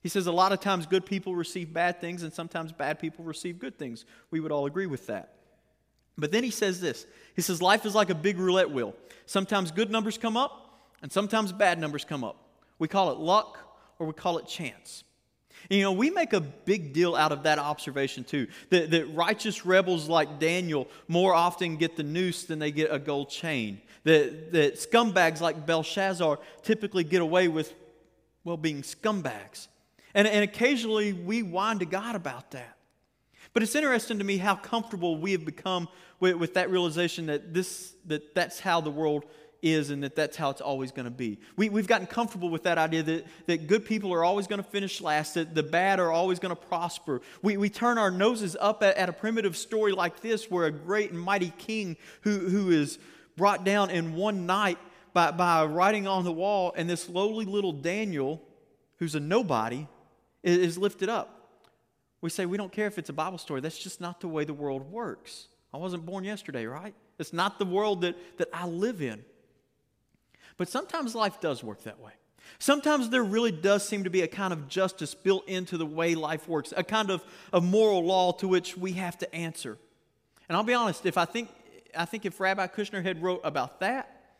He 0.01 0.09
says 0.09 0.25
a 0.25 0.31
lot 0.31 0.53
of 0.53 0.59
times 0.59 0.87
good 0.87 1.05
people 1.05 1.35
receive 1.35 1.71
bad 1.71 2.01
things 2.01 2.23
and 2.23 2.33
sometimes 2.33 2.71
bad 2.71 2.97
people 2.97 3.23
receive 3.25 3.59
good 3.59 3.77
things. 3.77 4.05
We 4.31 4.39
would 4.39 4.51
all 4.51 4.65
agree 4.65 4.87
with 4.87 5.05
that. 5.05 5.35
But 6.17 6.31
then 6.31 6.43
he 6.43 6.51
says 6.51 6.81
this 6.81 7.05
He 7.35 7.41
says, 7.41 7.61
Life 7.61 7.85
is 7.85 7.95
like 7.95 8.09
a 8.09 8.15
big 8.15 8.37
roulette 8.37 8.71
wheel. 8.71 8.95
Sometimes 9.25 9.71
good 9.71 9.91
numbers 9.91 10.17
come 10.17 10.37
up, 10.37 10.79
and 11.01 11.11
sometimes 11.11 11.51
bad 11.51 11.79
numbers 11.79 12.05
come 12.05 12.23
up. 12.23 12.37
We 12.79 12.87
call 12.87 13.11
it 13.11 13.17
luck 13.17 13.57
or 13.99 14.07
we 14.07 14.13
call 14.13 14.37
it 14.37 14.47
chance. 14.47 15.03
And, 15.69 15.77
you 15.77 15.83
know, 15.83 15.93
we 15.93 16.09
make 16.09 16.33
a 16.33 16.41
big 16.41 16.93
deal 16.93 17.15
out 17.15 17.31
of 17.31 17.43
that 17.43 17.57
observation 17.57 18.23
too 18.23 18.47
that, 18.69 18.91
that 18.91 19.05
righteous 19.15 19.65
rebels 19.65 20.07
like 20.07 20.39
Daniel 20.39 20.87
more 21.07 21.33
often 21.33 21.77
get 21.77 21.95
the 21.95 22.03
noose 22.03 22.43
than 22.43 22.59
they 22.59 22.71
get 22.71 22.93
a 22.93 22.99
gold 22.99 23.29
chain. 23.29 23.81
That, 24.03 24.51
that 24.51 24.75
scumbags 24.75 25.41
like 25.41 25.65
Belshazzar 25.65 26.39
typically 26.61 27.03
get 27.03 27.21
away 27.21 27.47
with, 27.47 27.73
well, 28.43 28.57
being 28.57 28.83
scumbags. 28.83 29.67
And, 30.13 30.27
and 30.27 30.43
occasionally 30.43 31.13
we 31.13 31.41
whine 31.41 31.79
to 31.79 31.85
God 31.85 32.15
about 32.15 32.51
that. 32.51 32.74
But 33.55 33.63
it's 33.63 33.73
interesting 33.73 34.17
to 34.17 34.25
me 34.25 34.37
how 34.37 34.55
comfortable 34.55 35.15
we 35.17 35.31
have 35.31 35.45
become 35.45 35.87
with, 36.19 36.35
with 36.35 36.55
that 36.55 36.69
realization 36.69 37.27
that, 37.27 37.53
this, 37.53 37.93
that 38.05 38.35
that's 38.35 38.59
how 38.59 38.81
the 38.81 38.91
world 38.91 39.23
is 39.61 39.91
and 39.91 40.03
that 40.03 40.13
that's 40.13 40.35
how 40.35 40.49
it's 40.49 40.59
always 40.59 40.91
going 40.91 41.05
to 41.05 41.09
be. 41.09 41.39
We, 41.55 41.69
we've 41.69 41.87
gotten 41.87 42.05
comfortable 42.05 42.49
with 42.49 42.63
that 42.63 42.77
idea 42.77 43.01
that, 43.03 43.25
that 43.45 43.67
good 43.67 43.85
people 43.85 44.13
are 44.13 44.25
always 44.25 44.47
going 44.47 44.61
to 44.61 44.69
finish 44.69 44.99
last, 44.99 45.35
that 45.35 45.55
the 45.55 45.63
bad 45.63 46.01
are 46.01 46.11
always 46.11 46.37
going 46.37 46.53
to 46.53 46.61
prosper. 46.61 47.21
We, 47.41 47.55
we 47.55 47.69
turn 47.69 47.97
our 47.97 48.11
noses 48.11 48.57
up 48.59 48.83
at, 48.83 48.97
at 48.97 49.07
a 49.07 49.13
primitive 49.13 49.55
story 49.55 49.93
like 49.93 50.19
this 50.19 50.51
where 50.51 50.65
a 50.65 50.71
great 50.71 51.11
and 51.11 51.19
mighty 51.19 51.53
king 51.57 51.95
who, 52.23 52.37
who 52.37 52.71
is 52.71 52.99
brought 53.37 53.63
down 53.63 53.89
in 53.89 54.15
one 54.15 54.45
night 54.45 54.79
by, 55.13 55.31
by 55.31 55.63
writing 55.63 56.07
on 56.07 56.25
the 56.25 56.31
wall, 56.33 56.73
and 56.75 56.89
this 56.89 57.07
lowly 57.07 57.45
little 57.45 57.71
Daniel, 57.71 58.41
who's 58.97 59.15
a 59.15 59.19
nobody, 59.21 59.87
is, 60.43 60.57
is 60.57 60.77
lifted 60.77 61.07
up. 61.07 61.35
We 62.25 62.31
say 62.31 62.47
we 62.47 62.57
don't 62.57 62.71
care 62.71 62.87
if 62.87 62.97
it's 62.97 63.11
a 63.11 63.13
Bible 63.13 63.37
story. 63.37 63.61
That's 63.61 63.77
just 63.77 64.01
not 64.01 64.19
the 64.19 64.27
way 64.27 64.45
the 64.45 64.53
world 64.53 64.91
works. 64.91 65.45
I 65.71 65.77
wasn't 65.77 66.07
born 66.07 66.23
yesterday, 66.23 66.65
right? 66.65 66.95
It's 67.19 67.33
not 67.33 67.59
the 67.59 67.65
world 67.65 68.01
that, 68.01 68.15
that 68.39 68.47
I 68.51 68.65
live 68.65 68.99
in. 68.99 69.23
But 70.57 70.67
sometimes 70.67 71.13
life 71.13 71.39
does 71.39 71.63
work 71.63 71.83
that 71.83 71.99
way. 71.99 72.13
Sometimes 72.57 73.11
there 73.11 73.23
really 73.23 73.51
does 73.51 73.87
seem 73.87 74.05
to 74.05 74.09
be 74.09 74.23
a 74.23 74.27
kind 74.27 74.53
of 74.53 74.67
justice 74.67 75.13
built 75.13 75.47
into 75.47 75.77
the 75.77 75.85
way 75.85 76.15
life 76.15 76.47
works, 76.47 76.73
a 76.75 76.83
kind 76.83 77.11
of, 77.11 77.23
of 77.53 77.63
moral 77.63 78.03
law 78.03 78.31
to 78.31 78.47
which 78.47 78.75
we 78.75 78.93
have 78.93 79.19
to 79.19 79.31
answer. 79.35 79.77
And 80.49 80.57
I'll 80.57 80.63
be 80.63 80.73
honest, 80.73 81.05
if 81.05 81.19
I 81.19 81.25
think 81.25 81.49
I 81.95 82.05
think 82.05 82.25
if 82.25 82.39
Rabbi 82.39 82.65
Kushner 82.65 83.03
had 83.03 83.21
wrote 83.21 83.41
about 83.43 83.81
that, 83.81 84.33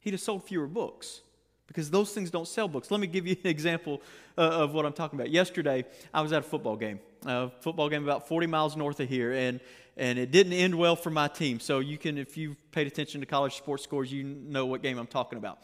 he'd 0.00 0.12
have 0.12 0.20
sold 0.20 0.42
fewer 0.42 0.66
books 0.66 1.20
because 1.66 1.90
those 1.90 2.12
things 2.12 2.30
don't 2.30 2.48
sell 2.48 2.68
books. 2.68 2.90
Let 2.90 3.00
me 3.00 3.06
give 3.06 3.26
you 3.26 3.36
an 3.44 3.50
example 3.50 4.00
uh, 4.38 4.42
of 4.42 4.74
what 4.74 4.86
I'm 4.86 4.92
talking 4.92 5.18
about. 5.18 5.30
Yesterday, 5.30 5.84
I 6.12 6.20
was 6.20 6.32
at 6.32 6.40
a 6.40 6.46
football 6.46 6.76
game, 6.76 7.00
a 7.24 7.50
football 7.60 7.88
game 7.88 8.04
about 8.04 8.28
40 8.28 8.46
miles 8.46 8.76
north 8.76 9.00
of 9.00 9.08
here, 9.08 9.32
and 9.32 9.60
and 9.98 10.18
it 10.18 10.30
didn't 10.30 10.52
end 10.52 10.74
well 10.74 10.94
for 10.94 11.08
my 11.10 11.26
team. 11.26 11.58
So 11.58 11.78
you 11.78 11.96
can, 11.96 12.18
if 12.18 12.36
you've 12.36 12.56
paid 12.70 12.86
attention 12.86 13.20
to 13.20 13.26
college 13.26 13.56
sports 13.56 13.82
scores, 13.82 14.12
you 14.12 14.24
know 14.24 14.66
what 14.66 14.82
game 14.82 14.98
I'm 14.98 15.06
talking 15.06 15.38
about. 15.38 15.58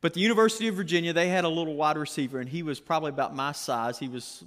But 0.00 0.14
the 0.14 0.20
University 0.20 0.66
of 0.66 0.74
Virginia, 0.74 1.12
they 1.12 1.28
had 1.28 1.44
a 1.44 1.48
little 1.48 1.76
wide 1.76 1.96
receiver, 1.96 2.40
and 2.40 2.48
he 2.48 2.64
was 2.64 2.80
probably 2.80 3.10
about 3.10 3.36
my 3.36 3.52
size. 3.52 3.98
He 3.98 4.08
was 4.08 4.44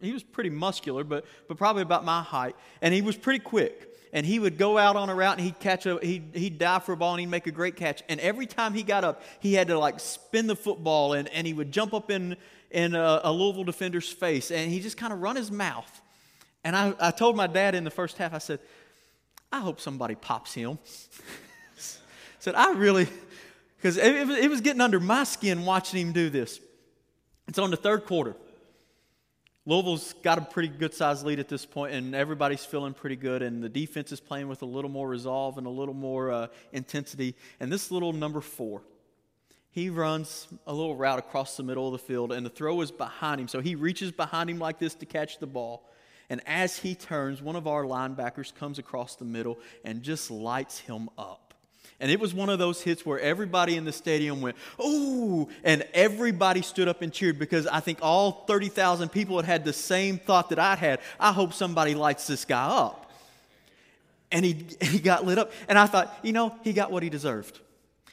he 0.00 0.12
was 0.12 0.22
pretty 0.22 0.50
muscular, 0.50 1.04
but 1.04 1.24
but 1.48 1.56
probably 1.56 1.82
about 1.82 2.04
my 2.04 2.22
height, 2.22 2.56
and 2.82 2.92
he 2.92 3.00
was 3.00 3.16
pretty 3.16 3.38
quick 3.38 3.93
and 4.14 4.24
he 4.24 4.38
would 4.38 4.56
go 4.56 4.78
out 4.78 4.94
on 4.94 5.10
a 5.10 5.14
route 5.14 5.38
and 5.38 5.44
he'd 5.44 5.58
catch 5.58 5.86
a 5.86 5.98
he'd, 6.00 6.30
he'd 6.34 6.56
dive 6.56 6.84
for 6.84 6.92
a 6.92 6.96
ball 6.96 7.14
and 7.14 7.20
he'd 7.20 7.26
make 7.26 7.48
a 7.48 7.50
great 7.50 7.74
catch. 7.74 8.02
And 8.08 8.20
every 8.20 8.46
time 8.46 8.72
he 8.72 8.84
got 8.84 9.02
up 9.02 9.20
he 9.40 9.52
had 9.54 9.68
to 9.68 9.78
like 9.78 9.98
spin 9.98 10.46
the 10.46 10.54
football 10.54 11.12
and, 11.14 11.28
and 11.28 11.46
he 11.46 11.52
would 11.52 11.72
jump 11.72 11.92
up 11.92 12.10
in 12.10 12.36
in 12.70 12.94
a, 12.94 13.20
a 13.24 13.32
louisville 13.32 13.64
defender's 13.64 14.10
face. 14.10 14.52
And 14.52 14.70
he 14.70 14.78
just 14.78 14.96
kind 14.96 15.12
of 15.12 15.20
run 15.20 15.36
his 15.36 15.50
mouth. 15.50 16.00
And 16.62 16.74
I, 16.76 16.94
I 16.98 17.10
told 17.10 17.36
my 17.36 17.48
dad 17.48 17.74
in 17.74 17.84
the 17.84 17.90
first 17.90 18.16
half 18.16 18.32
i 18.32 18.38
said 18.38 18.60
i 19.52 19.58
hope 19.58 19.80
somebody 19.80 20.14
pops 20.14 20.54
him. 20.54 20.78
Said 22.38 22.54
i 22.54 22.72
really 22.72 23.08
because 23.76 23.96
it, 23.96 24.28
it 24.30 24.48
was 24.48 24.60
getting 24.60 24.80
under 24.80 25.00
my 25.00 25.24
skin 25.24 25.64
watching 25.64 26.06
him 26.06 26.12
do 26.12 26.30
this. 26.30 26.60
It's 27.48 27.58
on 27.58 27.70
the 27.70 27.76
third 27.76 28.06
quarter 28.06 28.36
Louisville's 29.66 30.12
got 30.22 30.36
a 30.36 30.42
pretty 30.42 30.68
good 30.68 30.92
sized 30.92 31.24
lead 31.24 31.40
at 31.40 31.48
this 31.48 31.64
point, 31.64 31.94
and 31.94 32.14
everybody's 32.14 32.64
feeling 32.64 32.92
pretty 32.92 33.16
good. 33.16 33.40
And 33.42 33.62
the 33.62 33.68
defense 33.68 34.12
is 34.12 34.20
playing 34.20 34.48
with 34.48 34.60
a 34.60 34.66
little 34.66 34.90
more 34.90 35.08
resolve 35.08 35.56
and 35.56 35.66
a 35.66 35.70
little 35.70 35.94
more 35.94 36.30
uh, 36.30 36.46
intensity. 36.72 37.34
And 37.60 37.72
this 37.72 37.90
little 37.90 38.12
number 38.12 38.42
four, 38.42 38.82
he 39.70 39.88
runs 39.88 40.48
a 40.66 40.74
little 40.74 40.96
route 40.96 41.18
across 41.18 41.56
the 41.56 41.62
middle 41.62 41.86
of 41.86 41.92
the 41.92 42.06
field, 42.06 42.30
and 42.30 42.44
the 42.44 42.50
throw 42.50 42.80
is 42.82 42.90
behind 42.90 43.40
him. 43.40 43.48
So 43.48 43.60
he 43.60 43.74
reaches 43.74 44.12
behind 44.12 44.50
him 44.50 44.58
like 44.58 44.78
this 44.78 44.94
to 44.96 45.06
catch 45.06 45.38
the 45.38 45.46
ball. 45.46 45.88
And 46.30 46.40
as 46.46 46.78
he 46.78 46.94
turns, 46.94 47.42
one 47.42 47.56
of 47.56 47.66
our 47.66 47.84
linebackers 47.84 48.54
comes 48.54 48.78
across 48.78 49.16
the 49.16 49.24
middle 49.24 49.58
and 49.84 50.02
just 50.02 50.30
lights 50.30 50.78
him 50.78 51.08
up. 51.18 51.43
And 52.00 52.10
it 52.10 52.18
was 52.18 52.34
one 52.34 52.48
of 52.48 52.58
those 52.58 52.82
hits 52.82 53.06
where 53.06 53.20
everybody 53.20 53.76
in 53.76 53.84
the 53.84 53.92
stadium 53.92 54.40
went, 54.40 54.56
ooh, 54.84 55.48
and 55.62 55.86
everybody 55.94 56.60
stood 56.60 56.88
up 56.88 57.02
and 57.02 57.12
cheered 57.12 57.38
because 57.38 57.66
I 57.66 57.80
think 57.80 57.98
all 58.02 58.44
30,000 58.46 59.10
people 59.10 59.36
had 59.36 59.44
had 59.44 59.64
the 59.64 59.72
same 59.72 60.18
thought 60.18 60.50
that 60.50 60.58
I 60.58 60.74
had. 60.74 61.00
I 61.20 61.32
hope 61.32 61.52
somebody 61.52 61.94
lights 61.94 62.26
this 62.26 62.44
guy 62.44 62.66
up. 62.66 63.10
And 64.32 64.44
he, 64.44 64.66
he 64.80 64.98
got 64.98 65.24
lit 65.24 65.38
up. 65.38 65.52
And 65.68 65.78
I 65.78 65.86
thought, 65.86 66.18
you 66.22 66.32
know, 66.32 66.54
he 66.62 66.72
got 66.72 66.90
what 66.90 67.02
he 67.02 67.10
deserved. 67.10 67.60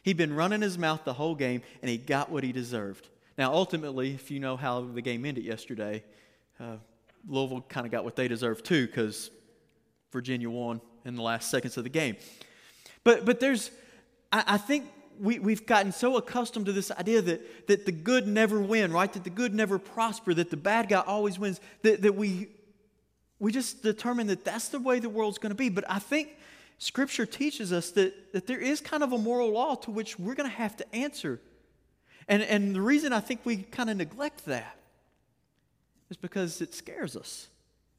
He'd 0.04 0.18
been 0.18 0.36
running 0.36 0.62
his 0.62 0.78
mouth 0.78 1.04
the 1.04 1.14
whole 1.14 1.36
game, 1.36 1.62
and 1.82 1.90
he 1.90 1.98
got 1.98 2.32
what 2.32 2.44
he 2.44 2.52
deserved. 2.52 3.08
Now, 3.38 3.54
ultimately, 3.54 4.14
if 4.14 4.32
you 4.32 4.40
know 4.40 4.58
how 4.58 4.82
the 4.82 5.02
game 5.02 5.26
ended 5.26 5.44
yesterday, 5.44 6.04
uh, 6.60 6.78
Louisville 7.28 7.66
kind 7.70 7.86
of 7.86 7.92
got 7.92 8.04
what 8.04 8.16
they 8.16 8.28
deserved 8.28 8.66
too, 8.66 8.88
because 8.88 9.32
Virginia 10.12 10.50
won 10.50 10.82
in 11.06 11.16
the 11.16 11.22
last 11.22 11.50
seconds 11.50 11.78
of 11.78 11.84
the 11.84 11.90
game. 11.90 12.18
But, 13.04 13.26
but 13.26 13.40
there's, 13.40 13.72
I, 14.32 14.44
I 14.48 14.58
think 14.58 14.86
we, 15.20 15.40
we've 15.40 15.66
gotten 15.66 15.92
so 15.92 16.18
accustomed 16.18 16.66
to 16.66 16.74
this 16.74 16.92
idea 16.92 17.22
that, 17.22 17.68
that 17.68 17.86
the 17.86 17.92
good 17.92 18.28
never 18.28 18.60
win, 18.60 18.92
right? 18.92 19.12
That 19.12 19.24
the 19.24 19.30
good 19.30 19.54
never 19.54 19.78
prosper, 19.78 20.34
that 20.34 20.50
the 20.50 20.58
bad 20.58 20.90
guy 20.90 21.02
always 21.02 21.38
wins, 21.38 21.60
that, 21.84 22.02
that 22.02 22.16
we, 22.16 22.48
we 23.40 23.52
just 23.52 23.84
determine 23.84 24.28
that 24.28 24.44
that's 24.44 24.70
the 24.70 24.80
way 24.80 25.00
the 25.00 25.10
world's 25.10 25.38
going 25.38 25.52
to 25.52 25.56
be. 25.56 25.70
But 25.70 25.86
I 25.90 26.00
think 26.00 26.38
Scripture 26.78 27.26
teaches 27.26 27.72
us 27.72 27.92
that, 27.92 28.34
that 28.34 28.48
there 28.48 28.60
is 28.60 28.82
kind 28.82 29.04
of 29.04 29.14
a 29.14 29.18
moral 29.18 29.52
law 29.52 29.76
to 29.76 29.92
which 29.92 30.18
we're 30.18 30.36
going 30.36 30.50
to 30.50 30.56
have 30.56 30.76
to 30.78 30.96
answer. 30.96 31.40
And, 32.28 32.42
and 32.42 32.76
the 32.76 32.82
reason 32.82 33.14
I 33.14 33.20
think 33.20 33.42
we 33.44 33.58
kind 33.58 33.90
of 33.90 33.98
neglect 33.98 34.46
that 34.46 34.78
is 36.10 36.18
because 36.18 36.62
it 36.62 36.74
scares 36.74 37.16
us. 37.16 37.48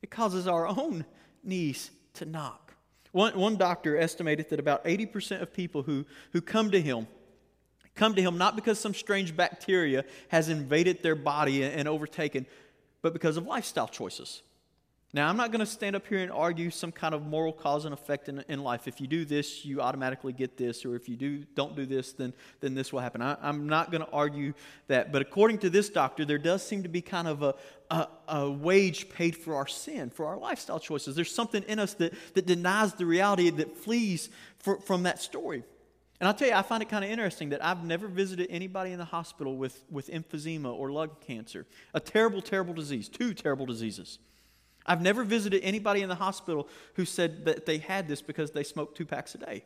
It 0.02 0.10
causes 0.10 0.48
our 0.48 0.66
own 0.66 1.04
knees 1.44 1.90
to 2.14 2.24
knock. 2.24 2.71
One, 3.12 3.38
one 3.38 3.56
doctor 3.56 3.96
estimated 3.96 4.50
that 4.50 4.58
about 4.58 4.84
80% 4.84 5.42
of 5.42 5.52
people 5.52 5.82
who, 5.82 6.04
who 6.32 6.40
come 6.40 6.70
to 6.70 6.80
him 6.80 7.06
come 7.94 8.14
to 8.14 8.22
him 8.22 8.38
not 8.38 8.56
because 8.56 8.80
some 8.80 8.94
strange 8.94 9.36
bacteria 9.36 10.04
has 10.28 10.48
invaded 10.48 11.02
their 11.02 11.14
body 11.14 11.62
and 11.62 11.86
overtaken, 11.86 12.46
but 13.02 13.12
because 13.12 13.36
of 13.36 13.46
lifestyle 13.46 13.88
choices. 13.88 14.42
Now, 15.14 15.28
I'm 15.28 15.36
not 15.36 15.52
going 15.52 15.60
to 15.60 15.66
stand 15.66 15.94
up 15.94 16.06
here 16.06 16.20
and 16.20 16.32
argue 16.32 16.70
some 16.70 16.90
kind 16.90 17.14
of 17.14 17.26
moral 17.26 17.52
cause 17.52 17.84
and 17.84 17.92
effect 17.92 18.30
in, 18.30 18.42
in 18.48 18.62
life. 18.62 18.88
If 18.88 18.98
you 18.98 19.06
do 19.06 19.26
this, 19.26 19.62
you 19.62 19.82
automatically 19.82 20.32
get 20.32 20.56
this, 20.56 20.86
or 20.86 20.96
if 20.96 21.06
you 21.06 21.16
do 21.16 21.44
don't 21.54 21.76
do 21.76 21.84
this, 21.84 22.14
then, 22.14 22.32
then 22.60 22.74
this 22.74 22.94
will 22.94 23.00
happen. 23.00 23.20
I, 23.20 23.36
am 23.46 23.68
not 23.68 23.90
going 23.90 24.02
to 24.02 24.10
argue 24.10 24.54
that. 24.86 25.12
But 25.12 25.20
according 25.20 25.58
to 25.58 25.70
this 25.70 25.90
doctor, 25.90 26.24
there 26.24 26.38
does 26.38 26.66
seem 26.66 26.82
to 26.84 26.88
be 26.88 27.02
kind 27.02 27.28
of 27.28 27.42
a, 27.42 27.54
a, 27.90 28.08
a, 28.26 28.50
wage 28.50 29.10
paid 29.10 29.36
for 29.36 29.54
our 29.54 29.66
sin, 29.66 30.08
for 30.08 30.24
our 30.24 30.38
lifestyle 30.38 30.80
choices. 30.80 31.14
There's 31.14 31.34
something 31.34 31.62
in 31.64 31.78
us 31.78 31.92
that, 31.94 32.14
that 32.32 32.46
denies 32.46 32.94
the 32.94 33.04
reality, 33.04 33.50
that 33.50 33.76
flees 33.76 34.30
for, 34.56 34.80
from 34.80 35.02
that 35.02 35.20
story. 35.20 35.62
And 36.20 36.28
I'll 36.28 36.34
tell 36.34 36.48
you, 36.48 36.54
I 36.54 36.62
find 36.62 36.82
it 36.82 36.88
kind 36.88 37.04
of 37.04 37.10
interesting 37.10 37.50
that 37.50 37.62
I've 37.62 37.84
never 37.84 38.08
visited 38.08 38.46
anybody 38.48 38.92
in 38.92 38.98
the 38.98 39.04
hospital 39.04 39.58
with, 39.58 39.84
with 39.90 40.08
emphysema 40.08 40.72
or 40.72 40.90
lung 40.90 41.10
cancer, 41.20 41.66
a 41.92 42.00
terrible, 42.00 42.40
terrible 42.40 42.72
disease, 42.72 43.10
two 43.10 43.34
terrible 43.34 43.66
diseases. 43.66 44.18
I've 44.86 45.02
never 45.02 45.24
visited 45.24 45.62
anybody 45.62 46.02
in 46.02 46.08
the 46.08 46.14
hospital 46.14 46.68
who 46.94 47.04
said 47.04 47.44
that 47.44 47.66
they 47.66 47.78
had 47.78 48.08
this 48.08 48.22
because 48.22 48.50
they 48.50 48.64
smoked 48.64 48.96
two 48.96 49.06
packs 49.06 49.34
a 49.34 49.38
day. 49.38 49.64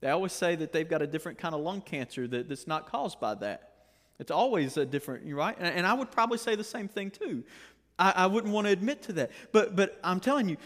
They 0.00 0.10
always 0.10 0.32
say 0.32 0.56
that 0.56 0.72
they've 0.72 0.88
got 0.88 1.02
a 1.02 1.06
different 1.06 1.38
kind 1.38 1.54
of 1.54 1.60
lung 1.60 1.80
cancer 1.80 2.26
that, 2.28 2.48
that's 2.48 2.66
not 2.66 2.90
caused 2.90 3.18
by 3.18 3.34
that. 3.36 3.72
It's 4.18 4.30
always 4.30 4.76
a 4.76 4.86
different, 4.86 5.32
right? 5.34 5.56
And, 5.58 5.68
and 5.68 5.86
I 5.86 5.94
would 5.94 6.10
probably 6.10 6.38
say 6.38 6.54
the 6.54 6.64
same 6.64 6.88
thing 6.88 7.10
too. 7.10 7.44
I, 7.98 8.12
I, 8.16 8.26
wouldn't 8.26 8.52
want 8.52 8.66
to 8.66 8.72
admit 8.72 9.02
to 9.04 9.12
that. 9.14 9.30
But, 9.52 9.74
but 9.74 9.98
I'm 10.04 10.20
telling 10.20 10.48
you, 10.48 10.56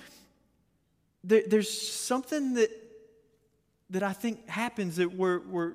there, 1.22 1.42
there's 1.46 1.70
something 1.70 2.54
that, 2.54 2.70
that 3.90 4.02
I 4.02 4.12
think 4.12 4.48
happens 4.48 4.96
that 4.96 5.14
we're, 5.14 5.40
we're 5.40 5.74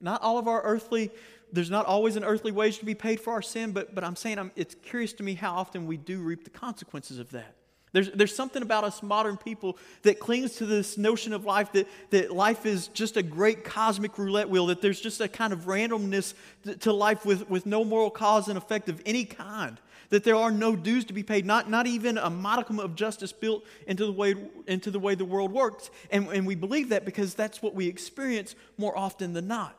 not 0.00 0.22
all 0.22 0.38
of 0.38 0.48
our 0.48 0.62
earthly 0.62 1.10
there's 1.52 1.70
not 1.70 1.86
always 1.86 2.16
an 2.16 2.24
earthly 2.24 2.52
wage 2.52 2.78
to 2.78 2.84
be 2.84 2.94
paid 2.94 3.20
for 3.20 3.32
our 3.32 3.42
sin, 3.42 3.72
but, 3.72 3.94
but 3.94 4.04
I'm 4.04 4.16
saying 4.16 4.38
I'm, 4.38 4.52
it's 4.56 4.74
curious 4.74 5.12
to 5.14 5.22
me 5.22 5.34
how 5.34 5.54
often 5.54 5.86
we 5.86 5.96
do 5.96 6.20
reap 6.20 6.44
the 6.44 6.50
consequences 6.50 7.18
of 7.18 7.30
that. 7.30 7.54
There's, 7.92 8.10
there's 8.10 8.34
something 8.34 8.62
about 8.62 8.84
us 8.84 9.02
modern 9.02 9.38
people 9.38 9.78
that 10.02 10.18
clings 10.18 10.56
to 10.56 10.66
this 10.66 10.98
notion 10.98 11.32
of 11.32 11.46
life 11.46 11.72
that, 11.72 11.88
that 12.10 12.30
life 12.30 12.66
is 12.66 12.88
just 12.88 13.16
a 13.16 13.22
great 13.22 13.64
cosmic 13.64 14.18
roulette 14.18 14.50
wheel, 14.50 14.66
that 14.66 14.82
there's 14.82 15.00
just 15.00 15.20
a 15.20 15.28
kind 15.28 15.52
of 15.52 15.60
randomness 15.60 16.34
to 16.80 16.92
life 16.92 17.24
with, 17.24 17.48
with 17.48 17.64
no 17.64 17.84
moral 17.84 18.10
cause 18.10 18.48
and 18.48 18.58
effect 18.58 18.90
of 18.90 19.00
any 19.06 19.24
kind, 19.24 19.80
that 20.10 20.24
there 20.24 20.36
are 20.36 20.50
no 20.50 20.76
dues 20.76 21.06
to 21.06 21.14
be 21.14 21.22
paid, 21.22 21.46
not, 21.46 21.70
not 21.70 21.86
even 21.86 22.18
a 22.18 22.28
modicum 22.28 22.78
of 22.78 22.96
justice 22.96 23.32
built 23.32 23.64
into 23.86 24.04
the 24.04 24.12
way, 24.12 24.34
into 24.66 24.90
the, 24.90 24.98
way 24.98 25.14
the 25.14 25.24
world 25.24 25.52
works. 25.52 25.90
And, 26.10 26.28
and 26.28 26.46
we 26.46 26.54
believe 26.54 26.90
that 26.90 27.06
because 27.06 27.34
that's 27.34 27.62
what 27.62 27.74
we 27.74 27.86
experience 27.86 28.54
more 28.76 28.96
often 28.98 29.32
than 29.32 29.48
not. 29.48 29.74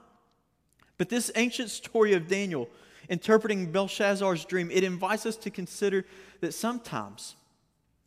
But 0.98 1.10
this 1.10 1.32
ancient 1.36 1.70
story 1.70 2.14
of 2.14 2.28
Daniel 2.28 2.70
interpreting 3.10 3.72
Belshazzar's 3.72 4.46
dream, 4.46 4.70
it 4.72 4.84
invites 4.84 5.26
us 5.26 5.38
to 5.38 5.50
consider 5.50 6.06
that 6.42 6.54
sometimes, 6.54 7.36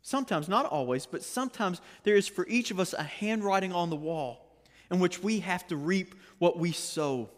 sometimes, 0.01 0.47
not 0.47 0.65
always, 0.65 1.05
but 1.05 1.23
sometimes 1.23 1.81
there 2.03 2.15
is 2.15 2.27
for 2.27 2.45
each 2.47 2.71
of 2.71 2.79
us 2.79 2.93
a 2.93 3.03
handwriting 3.03 3.73
on 3.73 3.89
the 3.89 3.95
wall 3.95 4.45
in 4.91 4.99
which 4.99 5.23
we 5.23 5.39
have 5.39 5.65
to 5.67 5.75
reap 5.75 6.15
what 6.37 6.59
we 6.59 6.71
sow. 6.71 7.29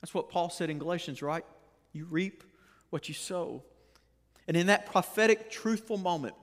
That's 0.00 0.12
what 0.12 0.28
Paul 0.28 0.50
said 0.50 0.68
in 0.68 0.78
Galatians, 0.78 1.22
right? 1.22 1.44
You 1.92 2.06
reap 2.06 2.42
what 2.90 3.08
you 3.08 3.14
sow. 3.14 3.62
And 4.48 4.56
in 4.56 4.66
that 4.66 4.86
prophetic, 4.86 5.50
truthful 5.50 5.96
moment, 5.96 6.34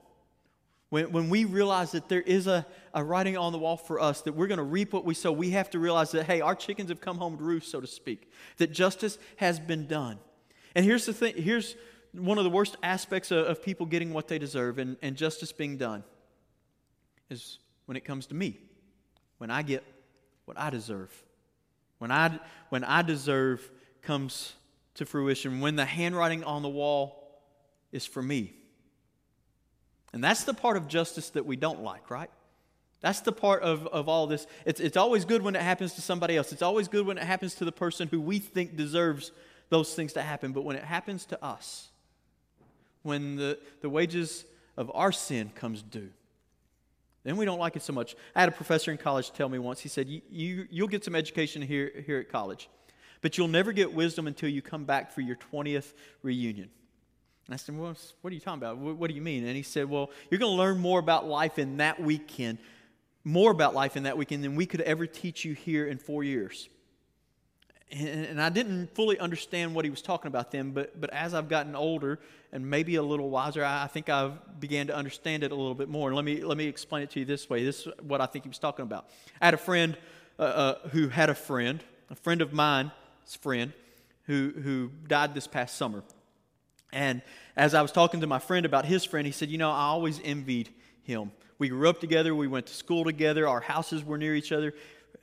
when, 0.90 1.12
when 1.12 1.30
we 1.30 1.44
realize 1.44 1.92
that 1.92 2.08
there 2.08 2.20
is 2.20 2.46
a, 2.46 2.66
a 2.92 3.02
writing 3.02 3.36
on 3.36 3.52
the 3.52 3.58
wall 3.58 3.76
for 3.76 4.00
us, 4.00 4.22
that 4.22 4.34
we're 4.34 4.48
going 4.48 4.58
to 4.58 4.64
reap 4.64 4.92
what 4.92 5.04
we 5.04 5.14
sow, 5.14 5.32
we 5.32 5.50
have 5.50 5.70
to 5.70 5.78
realize 5.78 6.10
that, 6.10 6.26
hey, 6.26 6.40
our 6.40 6.54
chickens 6.54 6.90
have 6.90 7.00
come 7.00 7.16
home 7.16 7.38
to 7.38 7.42
roost, 7.42 7.70
so 7.70 7.80
to 7.80 7.86
speak, 7.86 8.30
that 8.58 8.72
justice 8.72 9.18
has 9.36 9.58
been 9.58 9.86
done. 9.86 10.18
And 10.74 10.84
here's 10.84 11.06
the 11.06 11.12
thing 11.12 11.34
here's 11.36 11.76
one 12.12 12.38
of 12.38 12.44
the 12.44 12.50
worst 12.50 12.76
aspects 12.82 13.30
of, 13.30 13.46
of 13.46 13.62
people 13.62 13.86
getting 13.86 14.12
what 14.12 14.28
they 14.28 14.38
deserve 14.38 14.78
and, 14.78 14.96
and 15.00 15.16
justice 15.16 15.52
being 15.52 15.76
done 15.76 16.02
is 17.30 17.60
when 17.86 17.96
it 17.96 18.04
comes 18.04 18.26
to 18.26 18.34
me, 18.34 18.58
when 19.38 19.50
I 19.50 19.62
get 19.62 19.84
what 20.44 20.58
I 20.58 20.70
deserve. 20.70 21.12
When 21.98 22.10
I, 22.10 22.40
when 22.70 22.82
I 22.82 23.02
deserve 23.02 23.70
comes 24.02 24.54
to 24.94 25.06
fruition, 25.06 25.60
when 25.60 25.76
the 25.76 25.84
handwriting 25.84 26.42
on 26.42 26.62
the 26.62 26.68
wall 26.68 27.40
is 27.92 28.06
for 28.06 28.22
me. 28.22 28.54
And 30.12 30.22
that's 30.22 30.44
the 30.44 30.54
part 30.54 30.76
of 30.76 30.88
justice 30.88 31.30
that 31.30 31.46
we 31.46 31.56
don't 31.56 31.82
like, 31.82 32.10
right? 32.10 32.30
That's 33.00 33.20
the 33.20 33.32
part 33.32 33.62
of, 33.62 33.86
of 33.86 34.08
all 34.08 34.26
this. 34.26 34.46
It's, 34.66 34.80
it's 34.80 34.96
always 34.96 35.24
good 35.24 35.42
when 35.42 35.56
it 35.56 35.62
happens 35.62 35.94
to 35.94 36.02
somebody 36.02 36.36
else. 36.36 36.52
It's 36.52 36.62
always 36.62 36.88
good 36.88 37.06
when 37.06 37.16
it 37.16 37.24
happens 37.24 37.54
to 37.56 37.64
the 37.64 37.72
person 37.72 38.08
who 38.08 38.20
we 38.20 38.38
think 38.38 38.76
deserves 38.76 39.32
those 39.70 39.94
things 39.94 40.12
to 40.14 40.22
happen. 40.22 40.52
But 40.52 40.62
when 40.62 40.76
it 40.76 40.84
happens 40.84 41.24
to 41.26 41.42
us, 41.42 41.88
when 43.02 43.36
the, 43.36 43.58
the 43.80 43.88
wages 43.88 44.44
of 44.76 44.90
our 44.94 45.12
sin 45.12 45.50
comes 45.54 45.82
due, 45.82 46.10
then 47.22 47.36
we 47.36 47.44
don't 47.44 47.58
like 47.58 47.76
it 47.76 47.82
so 47.82 47.92
much. 47.92 48.16
I 48.34 48.40
had 48.40 48.48
a 48.48 48.52
professor 48.52 48.90
in 48.90 48.98
college 48.98 49.32
tell 49.32 49.48
me 49.48 49.58
once, 49.58 49.80
he 49.80 49.88
said, 49.88 50.08
you, 50.08 50.22
you, 50.30 50.66
You'll 50.70 50.88
get 50.88 51.04
some 51.04 51.14
education 51.14 51.62
here, 51.62 51.92
here 52.04 52.18
at 52.18 52.30
college, 52.30 52.68
but 53.20 53.36
you'll 53.36 53.48
never 53.48 53.72
get 53.72 53.92
wisdom 53.92 54.26
until 54.26 54.48
you 54.48 54.62
come 54.62 54.84
back 54.84 55.12
for 55.12 55.20
your 55.20 55.36
20th 55.52 55.92
reunion. 56.22 56.70
And 57.50 57.54
I 57.54 57.56
said, 57.56 57.76
Well, 57.76 57.96
what 58.20 58.30
are 58.30 58.34
you 58.34 58.40
talking 58.40 58.62
about? 58.62 58.78
What, 58.78 59.08
do 59.08 59.14
you 59.14 59.20
mean? 59.20 59.44
And 59.44 59.56
he 59.56 59.64
said, 59.64 59.90
Well, 59.90 60.10
you're 60.30 60.38
going 60.38 60.52
to 60.52 60.56
learn 60.56 60.78
more 60.78 61.00
about 61.00 61.26
life 61.26 61.58
in 61.58 61.78
that 61.78 62.00
weekend, 62.00 62.58
more 63.24 63.50
about 63.50 63.74
life 63.74 63.96
in 63.96 64.04
that 64.04 64.16
weekend 64.16 64.44
than 64.44 64.54
we 64.54 64.66
could 64.66 64.82
ever 64.82 65.04
teach 65.04 65.44
you 65.44 65.54
here 65.54 65.84
in 65.84 65.98
four 65.98 66.22
years. 66.22 66.68
And, 67.90 68.24
and 68.24 68.40
I 68.40 68.50
didn't 68.50 68.94
fully 68.94 69.18
understand 69.18 69.74
what 69.74 69.84
he 69.84 69.90
was 69.90 70.00
talking 70.00 70.28
about 70.28 70.52
then, 70.52 70.70
but, 70.70 71.00
but 71.00 71.10
as 71.12 71.34
I've 71.34 71.48
gotten 71.48 71.74
older 71.74 72.20
and 72.52 72.70
maybe 72.70 72.94
a 72.94 73.02
little 73.02 73.30
wiser, 73.30 73.64
I, 73.64 73.82
I 73.82 73.86
think 73.88 74.08
I've 74.08 74.60
began 74.60 74.86
to 74.86 74.94
understand 74.94 75.42
it 75.42 75.50
a 75.50 75.56
little 75.56 75.74
bit 75.74 75.88
more. 75.88 76.06
And 76.06 76.14
let 76.14 76.24
me, 76.24 76.44
let 76.44 76.56
me 76.56 76.68
explain 76.68 77.02
it 77.02 77.10
to 77.10 77.18
you 77.18 77.24
this 77.24 77.50
way. 77.50 77.64
This 77.64 77.80
is 77.80 77.92
what 78.00 78.20
I 78.20 78.26
think 78.26 78.44
he 78.44 78.48
was 78.48 78.60
talking 78.60 78.84
about. 78.84 79.08
I 79.40 79.46
had 79.46 79.54
a 79.54 79.58
friend 79.58 79.96
uh, 80.38 80.42
uh, 80.42 80.88
who 80.90 81.08
had 81.08 81.28
a 81.28 81.34
friend, 81.34 81.82
a 82.10 82.14
friend 82.14 82.42
of 82.42 82.52
mine's 82.52 82.92
friend, 83.40 83.72
who, 84.26 84.52
who 84.62 84.92
died 85.08 85.34
this 85.34 85.48
past 85.48 85.76
summer. 85.76 86.04
And 86.92 87.22
as 87.56 87.74
I 87.74 87.82
was 87.82 87.92
talking 87.92 88.20
to 88.20 88.26
my 88.26 88.38
friend 88.38 88.66
about 88.66 88.84
his 88.84 89.04
friend, 89.04 89.26
he 89.26 89.32
said, 89.32 89.50
You 89.50 89.58
know, 89.58 89.70
I 89.70 89.82
always 89.82 90.20
envied 90.22 90.70
him. 91.02 91.32
We 91.58 91.68
grew 91.68 91.88
up 91.88 92.00
together, 92.00 92.34
we 92.34 92.48
went 92.48 92.66
to 92.66 92.74
school 92.74 93.04
together, 93.04 93.46
our 93.46 93.60
houses 93.60 94.04
were 94.04 94.18
near 94.18 94.34
each 94.34 94.52
other. 94.52 94.74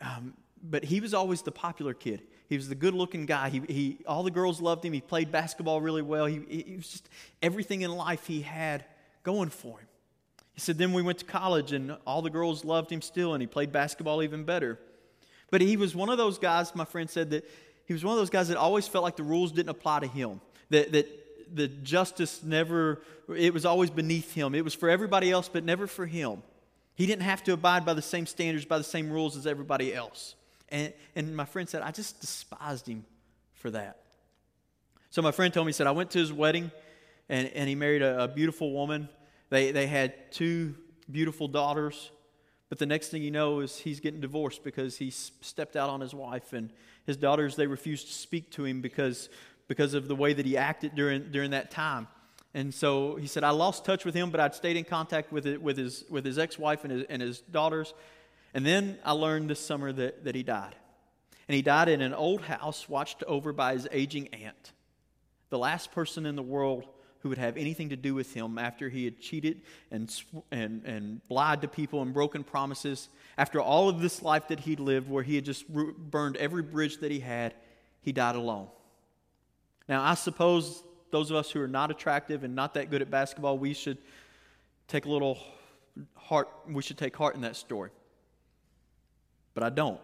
Um, 0.01 0.33
but 0.61 0.83
he 0.83 0.99
was 0.99 1.13
always 1.13 1.41
the 1.41 1.51
popular 1.51 1.93
kid. 1.93 2.21
He 2.49 2.55
was 2.55 2.69
the 2.69 2.75
good 2.75 2.93
looking 2.93 3.25
guy. 3.25 3.49
He, 3.49 3.61
he, 3.67 3.97
all 4.07 4.23
the 4.23 4.31
girls 4.31 4.61
loved 4.61 4.85
him. 4.85 4.93
He 4.93 5.01
played 5.01 5.31
basketball 5.31 5.81
really 5.81 6.01
well. 6.01 6.25
He, 6.25 6.39
he 6.47 6.75
was 6.77 6.87
just 6.87 7.09
everything 7.41 7.81
in 7.81 7.91
life 7.91 8.25
he 8.27 8.41
had 8.41 8.85
going 9.23 9.49
for 9.49 9.79
him. 9.79 9.87
He 10.53 10.61
said, 10.61 10.77
Then 10.77 10.93
we 10.93 11.01
went 11.01 11.19
to 11.19 11.25
college, 11.25 11.73
and 11.73 11.97
all 12.05 12.21
the 12.21 12.29
girls 12.29 12.63
loved 12.63 12.91
him 12.91 13.01
still, 13.01 13.33
and 13.33 13.41
he 13.41 13.47
played 13.47 13.71
basketball 13.71 14.23
even 14.23 14.43
better. 14.43 14.79
But 15.51 15.61
he 15.61 15.77
was 15.77 15.95
one 15.95 16.09
of 16.09 16.17
those 16.17 16.39
guys, 16.39 16.73
my 16.75 16.85
friend 16.85 17.09
said, 17.09 17.29
that 17.31 17.49
he 17.85 17.93
was 17.93 18.03
one 18.03 18.13
of 18.13 18.19
those 18.19 18.29
guys 18.29 18.47
that 18.49 18.57
always 18.57 18.87
felt 18.87 19.03
like 19.03 19.15
the 19.15 19.23
rules 19.23 19.51
didn't 19.51 19.69
apply 19.69 19.99
to 20.01 20.07
him. 20.07 20.41
That, 20.69 20.91
that 20.91 21.26
the 21.53 21.67
justice 21.67 22.43
never, 22.43 23.01
it 23.35 23.53
was 23.53 23.65
always 23.65 23.89
beneath 23.89 24.33
him. 24.33 24.55
It 24.55 24.63
was 24.63 24.73
for 24.73 24.89
everybody 24.89 25.31
else, 25.31 25.49
but 25.49 25.63
never 25.63 25.87
for 25.87 26.05
him. 26.05 26.43
He 26.95 27.05
didn't 27.05 27.23
have 27.23 27.43
to 27.43 27.53
abide 27.53 27.85
by 27.85 27.93
the 27.93 28.01
same 28.01 28.25
standards, 28.25 28.65
by 28.65 28.77
the 28.77 28.83
same 28.83 29.11
rules 29.11 29.37
as 29.37 29.45
everybody 29.45 29.93
else. 29.93 30.35
And, 30.69 30.93
and 31.15 31.35
my 31.35 31.45
friend 31.45 31.69
said, 31.69 31.81
I 31.81 31.91
just 31.91 32.21
despised 32.21 32.87
him 32.87 33.05
for 33.53 33.71
that. 33.71 33.99
So 35.09 35.21
my 35.21 35.31
friend 35.31 35.53
told 35.53 35.67
me, 35.67 35.69
he 35.69 35.73
said, 35.73 35.87
I 35.87 35.91
went 35.91 36.11
to 36.11 36.19
his 36.19 36.33
wedding 36.33 36.71
and, 37.29 37.47
and 37.49 37.69
he 37.69 37.75
married 37.75 38.01
a, 38.01 38.23
a 38.23 38.27
beautiful 38.27 38.71
woman. 38.71 39.09
They, 39.49 39.71
they 39.71 39.87
had 39.87 40.31
two 40.31 40.75
beautiful 41.09 41.47
daughters. 41.47 42.11
But 42.69 42.79
the 42.79 42.85
next 42.85 43.09
thing 43.09 43.21
you 43.21 43.31
know 43.31 43.61
is 43.61 43.77
he's 43.77 43.99
getting 43.99 44.19
divorced 44.19 44.63
because 44.63 44.97
he 44.97 45.09
stepped 45.09 45.75
out 45.75 45.89
on 45.89 46.01
his 46.01 46.13
wife 46.13 46.51
and 46.51 46.71
his 47.05 47.15
daughters 47.15 47.55
they 47.55 47.67
refused 47.67 48.07
to 48.07 48.13
speak 48.13 48.51
to 48.51 48.65
him 48.65 48.81
because 48.81 49.29
because 49.67 49.93
of 49.93 50.07
the 50.07 50.15
way 50.15 50.33
that 50.33 50.45
he 50.45 50.57
acted 50.57 50.95
during 50.95 51.31
during 51.31 51.51
that 51.51 51.71
time. 51.71 52.07
And 52.53 52.73
so 52.73 53.17
he 53.17 53.27
said, 53.27 53.43
I 53.43 53.51
lost 53.51 53.85
touch 53.85 54.03
with 54.03 54.15
him, 54.15 54.31
but 54.31 54.39
I'd 54.39 54.55
stayed 54.55 54.77
in 54.77 54.83
contact 54.83 55.31
with, 55.31 55.45
it, 55.45 55.61
with 55.61 55.77
his, 55.77 56.03
with 56.09 56.25
his 56.25 56.39
ex 56.39 56.57
wife 56.57 56.83
and 56.83 56.91
his, 56.91 57.03
and 57.07 57.21
his 57.21 57.41
daughters. 57.41 57.93
And 58.53 58.65
then 58.65 58.97
I 59.05 59.11
learned 59.11 59.49
this 59.49 59.59
summer 59.59 59.91
that, 59.91 60.25
that 60.25 60.33
he 60.33 60.41
died. 60.41 60.75
And 61.47 61.55
he 61.55 61.61
died 61.61 61.87
in 61.87 62.01
an 62.01 62.15
old 62.15 62.41
house 62.41 62.89
watched 62.89 63.23
over 63.23 63.53
by 63.53 63.73
his 63.73 63.87
aging 63.91 64.29
aunt, 64.29 64.73
the 65.49 65.59
last 65.59 65.91
person 65.91 66.25
in 66.25 66.35
the 66.35 66.41
world 66.41 66.87
who 67.19 67.29
would 67.29 67.37
have 67.37 67.57
anything 67.57 67.89
to 67.89 67.95
do 67.95 68.13
with 68.13 68.33
him 68.33 68.57
after 68.57 68.89
he 68.89 69.05
had 69.05 69.19
cheated 69.19 69.61
and, 69.91 70.11
and, 70.51 70.83
and 70.85 71.21
lied 71.29 71.61
to 71.61 71.67
people 71.67 72.01
and 72.01 72.13
broken 72.13 72.43
promises. 72.43 73.09
After 73.37 73.61
all 73.61 73.89
of 73.89 74.01
this 74.01 74.21
life 74.21 74.47
that 74.47 74.61
he'd 74.61 74.79
lived, 74.79 75.09
where 75.09 75.23
he 75.23 75.35
had 75.35 75.45
just 75.45 75.67
burned 75.69 76.37
every 76.37 76.63
bridge 76.63 76.97
that 76.99 77.11
he 77.11 77.19
had, 77.19 77.53
he 78.01 78.11
died 78.11 78.35
alone. 78.35 78.67
Now, 79.87 80.03
I 80.03 80.15
suppose 80.15 80.83
those 81.11 81.31
of 81.31 81.37
us 81.37 81.51
who 81.51 81.61
are 81.61 81.67
not 81.67 81.91
attractive 81.91 82.43
and 82.43 82.55
not 82.55 82.73
that 82.73 82.89
good 82.89 83.01
at 83.01 83.09
basketball, 83.09 83.57
we 83.57 83.73
should 83.73 83.97
take 84.87 85.05
a 85.05 85.09
little 85.09 85.37
heart, 86.15 86.49
we 86.69 86.81
should 86.81 86.97
take 86.97 87.15
heart 87.15 87.35
in 87.35 87.41
that 87.41 87.55
story. 87.55 87.91
But 89.53 89.63
I 89.63 89.69
don't. 89.69 89.99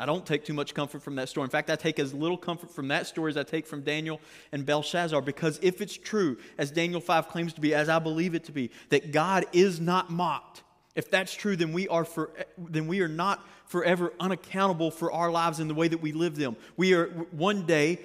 I 0.00 0.06
don't 0.06 0.24
take 0.24 0.44
too 0.44 0.52
much 0.52 0.74
comfort 0.74 1.02
from 1.02 1.16
that 1.16 1.28
story. 1.28 1.44
In 1.44 1.50
fact, 1.50 1.70
I 1.70 1.76
take 1.76 1.98
as 1.98 2.14
little 2.14 2.36
comfort 2.36 2.70
from 2.70 2.88
that 2.88 3.08
story 3.08 3.30
as 3.30 3.36
I 3.36 3.42
take 3.42 3.66
from 3.66 3.82
Daniel 3.82 4.20
and 4.52 4.64
Belshazzar 4.64 5.20
because 5.22 5.58
if 5.60 5.80
it's 5.80 5.96
true, 5.96 6.38
as 6.56 6.70
Daniel 6.70 7.00
5 7.00 7.28
claims 7.28 7.52
to 7.54 7.60
be, 7.60 7.74
as 7.74 7.88
I 7.88 7.98
believe 7.98 8.36
it 8.36 8.44
to 8.44 8.52
be, 8.52 8.70
that 8.90 9.10
God 9.10 9.46
is 9.52 9.80
not 9.80 10.10
mocked, 10.10 10.62
if 10.94 11.10
that's 11.10 11.34
true, 11.34 11.56
then 11.56 11.72
we 11.72 11.88
are, 11.88 12.04
for, 12.04 12.30
then 12.56 12.86
we 12.86 13.00
are 13.00 13.08
not 13.08 13.44
forever 13.66 14.12
unaccountable 14.20 14.90
for 14.90 15.12
our 15.12 15.30
lives 15.30 15.58
and 15.58 15.68
the 15.68 15.74
way 15.74 15.88
that 15.88 16.00
we 16.00 16.12
live 16.12 16.36
them. 16.36 16.56
We 16.76 16.94
are 16.94 17.06
one 17.30 17.66
day 17.66 17.98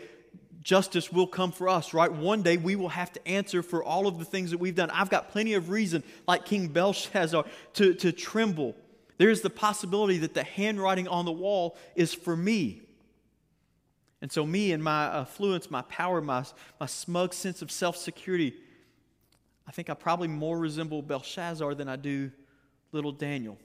justice 0.64 1.12
will 1.12 1.28
come 1.28 1.52
for 1.52 1.68
us, 1.70 1.94
right? 1.94 2.12
One 2.12 2.42
day 2.42 2.58
we 2.58 2.76
will 2.76 2.90
have 2.90 3.12
to 3.14 3.28
answer 3.28 3.62
for 3.62 3.84
all 3.84 4.08
of 4.08 4.18
the 4.18 4.26
things 4.26 4.52
that 4.52 4.58
we've 4.58 4.76
done. 4.76 4.90
I've 4.90 5.10
got 5.10 5.30
plenty 5.30 5.54
of 5.54 5.70
reason, 5.70 6.04
like 6.28 6.46
King 6.46 6.68
Belshazzar, 6.70 7.46
to, 7.74 7.94
to 7.96 8.12
tremble. 8.12 8.76
There's 9.18 9.42
the 9.42 9.50
possibility 9.50 10.18
that 10.20 10.34
the 10.34 10.44
handwriting 10.44 11.08
on 11.08 11.26
the 11.26 11.32
wall 11.32 11.78
is 11.96 12.14
for 12.14 12.36
me. 12.36 12.82
And 14.22 14.32
so, 14.32 14.46
me 14.46 14.72
and 14.72 14.82
my 14.82 15.06
affluence, 15.20 15.70
my 15.70 15.82
power, 15.84 16.22
my, 16.22 16.46
my 16.80 16.86
smug 16.86 17.34
sense 17.34 17.62
of 17.62 17.70
self 17.70 17.98
security, 17.98 18.54
I 19.68 19.72
think 19.72 19.90
I 19.90 19.94
probably 19.96 20.30
more 20.30 20.58
resemble 20.58 21.02
Belshazzar 21.02 21.76
than 21.76 21.90
I 21.90 21.98
do 21.98 22.32
little 22.94 23.12
Daniel. 23.12 23.58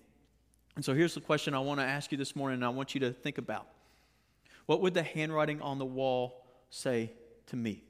And 0.74 0.84
so, 0.84 0.94
here's 0.94 1.14
the 1.14 1.20
question 1.20 1.54
I 1.54 1.60
want 1.60 1.78
to 1.78 1.86
ask 1.86 2.10
you 2.10 2.18
this 2.18 2.34
morning, 2.34 2.56
and 2.56 2.64
I 2.64 2.70
want 2.70 2.92
you 2.92 3.00
to 3.02 3.12
think 3.12 3.38
about. 3.38 3.68
What 4.66 4.82
would 4.82 4.94
the 4.94 5.04
handwriting 5.04 5.62
on 5.62 5.78
the 5.78 5.86
wall 5.86 6.44
say 6.70 7.12
to 7.46 7.56
me? 7.56 7.82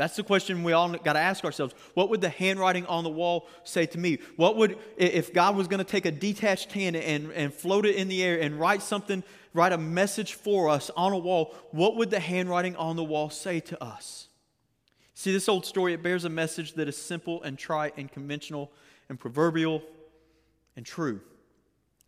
That's 0.00 0.16
the 0.16 0.22
question 0.22 0.62
we 0.62 0.72
all 0.72 0.88
got 0.94 1.12
to 1.12 1.18
ask 1.18 1.44
ourselves. 1.44 1.74
What 1.92 2.08
would 2.08 2.22
the 2.22 2.30
handwriting 2.30 2.86
on 2.86 3.04
the 3.04 3.10
wall 3.10 3.46
say 3.64 3.84
to 3.84 3.98
me? 3.98 4.18
What 4.36 4.56
would, 4.56 4.78
if 4.96 5.34
God 5.34 5.56
was 5.56 5.68
going 5.68 5.78
to 5.78 5.84
take 5.84 6.06
a 6.06 6.10
detached 6.10 6.72
hand 6.72 6.96
and, 6.96 7.30
and 7.32 7.52
float 7.52 7.84
it 7.84 7.96
in 7.96 8.08
the 8.08 8.22
air 8.22 8.40
and 8.40 8.58
write 8.58 8.80
something, 8.80 9.22
write 9.52 9.74
a 9.74 9.78
message 9.78 10.32
for 10.32 10.70
us 10.70 10.90
on 10.96 11.12
a 11.12 11.18
wall, 11.18 11.54
what 11.70 11.96
would 11.96 12.08
the 12.08 12.18
handwriting 12.18 12.76
on 12.76 12.96
the 12.96 13.04
wall 13.04 13.28
say 13.28 13.60
to 13.60 13.84
us? 13.84 14.28
See, 15.12 15.32
this 15.32 15.50
old 15.50 15.66
story, 15.66 15.92
it 15.92 16.02
bears 16.02 16.24
a 16.24 16.30
message 16.30 16.72
that 16.76 16.88
is 16.88 16.96
simple 16.96 17.42
and 17.42 17.58
trite 17.58 17.98
and 17.98 18.10
conventional 18.10 18.72
and 19.10 19.20
proverbial 19.20 19.82
and 20.76 20.86
true. 20.86 21.20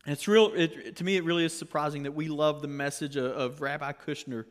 And 0.06 0.14
it's 0.14 0.26
real, 0.26 0.50
it, 0.54 0.96
to 0.96 1.04
me, 1.04 1.16
it 1.16 1.24
really 1.24 1.44
is 1.44 1.52
surprising 1.52 2.04
that 2.04 2.12
we 2.12 2.28
love 2.28 2.62
the 2.62 2.68
message 2.68 3.16
of, 3.16 3.26
of 3.26 3.60
Rabbi 3.60 3.92
Kushner 3.92 4.46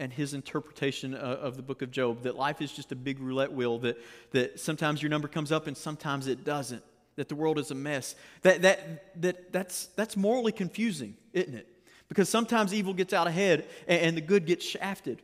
and 0.00 0.12
his 0.12 0.34
interpretation 0.34 1.14
uh, 1.14 1.18
of 1.18 1.56
the 1.56 1.62
book 1.62 1.82
of 1.82 1.90
Job 1.90 2.22
that 2.22 2.36
life 2.36 2.60
is 2.60 2.72
just 2.72 2.92
a 2.92 2.96
big 2.96 3.20
roulette 3.20 3.52
wheel, 3.52 3.78
that, 3.80 3.98
that 4.32 4.58
sometimes 4.58 5.02
your 5.02 5.10
number 5.10 5.28
comes 5.28 5.52
up 5.52 5.66
and 5.66 5.76
sometimes 5.76 6.26
it 6.26 6.44
doesn't, 6.44 6.82
that 7.16 7.28
the 7.28 7.34
world 7.34 7.58
is 7.58 7.70
a 7.70 7.74
mess. 7.74 8.16
That, 8.42 8.62
that, 8.62 9.20
that, 9.22 9.52
that's, 9.52 9.86
that's 9.96 10.16
morally 10.16 10.52
confusing, 10.52 11.16
isn't 11.32 11.54
it? 11.54 11.68
Because 12.08 12.28
sometimes 12.28 12.74
evil 12.74 12.92
gets 12.92 13.12
out 13.12 13.26
ahead 13.26 13.66
and, 13.86 14.00
and 14.00 14.16
the 14.16 14.20
good 14.20 14.46
gets 14.46 14.64
shafted. 14.64 15.22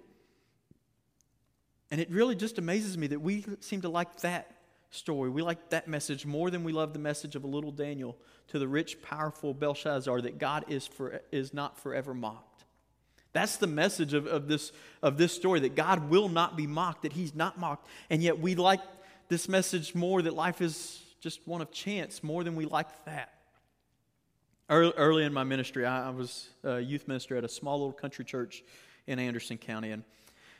And 1.90 2.00
it 2.00 2.10
really 2.10 2.36
just 2.36 2.58
amazes 2.58 2.96
me 2.96 3.08
that 3.08 3.20
we 3.20 3.44
seem 3.58 3.80
to 3.80 3.88
like 3.88 4.20
that 4.20 4.54
story. 4.90 5.30
We 5.30 5.42
like 5.42 5.70
that 5.70 5.88
message 5.88 6.24
more 6.24 6.50
than 6.50 6.62
we 6.62 6.72
love 6.72 6.92
the 6.92 7.00
message 7.00 7.34
of 7.34 7.42
a 7.42 7.48
little 7.48 7.72
Daniel 7.72 8.16
to 8.48 8.60
the 8.60 8.68
rich, 8.68 9.02
powerful 9.02 9.52
Belshazzar 9.52 10.20
that 10.20 10.38
God 10.38 10.64
is, 10.68 10.86
for, 10.86 11.20
is 11.32 11.52
not 11.52 11.78
forever 11.78 12.14
mocked. 12.14 12.49
That's 13.32 13.56
the 13.56 13.66
message 13.66 14.14
of, 14.14 14.26
of, 14.26 14.48
this, 14.48 14.72
of 15.02 15.16
this 15.16 15.32
story 15.32 15.60
that 15.60 15.76
God 15.76 16.10
will 16.10 16.28
not 16.28 16.56
be 16.56 16.66
mocked, 16.66 17.02
that 17.02 17.12
He's 17.12 17.34
not 17.34 17.58
mocked. 17.58 17.86
And 18.08 18.22
yet 18.22 18.40
we 18.40 18.54
like 18.54 18.80
this 19.28 19.48
message 19.48 19.94
more 19.94 20.20
that 20.22 20.34
life 20.34 20.60
is 20.60 21.00
just 21.20 21.46
one 21.46 21.60
of 21.60 21.70
chance 21.70 22.22
more 22.24 22.42
than 22.42 22.56
we 22.56 22.64
like 22.64 22.88
that. 23.04 23.34
Early, 24.68 24.92
early 24.96 25.24
in 25.24 25.32
my 25.32 25.44
ministry, 25.44 25.84
I, 25.84 26.08
I 26.08 26.10
was 26.10 26.48
a 26.64 26.80
youth 26.80 27.06
minister 27.08 27.36
at 27.36 27.44
a 27.44 27.48
small 27.48 27.78
little 27.78 27.92
country 27.92 28.24
church 28.24 28.62
in 29.06 29.18
Anderson 29.18 29.58
County. 29.58 29.90
And 29.90 30.04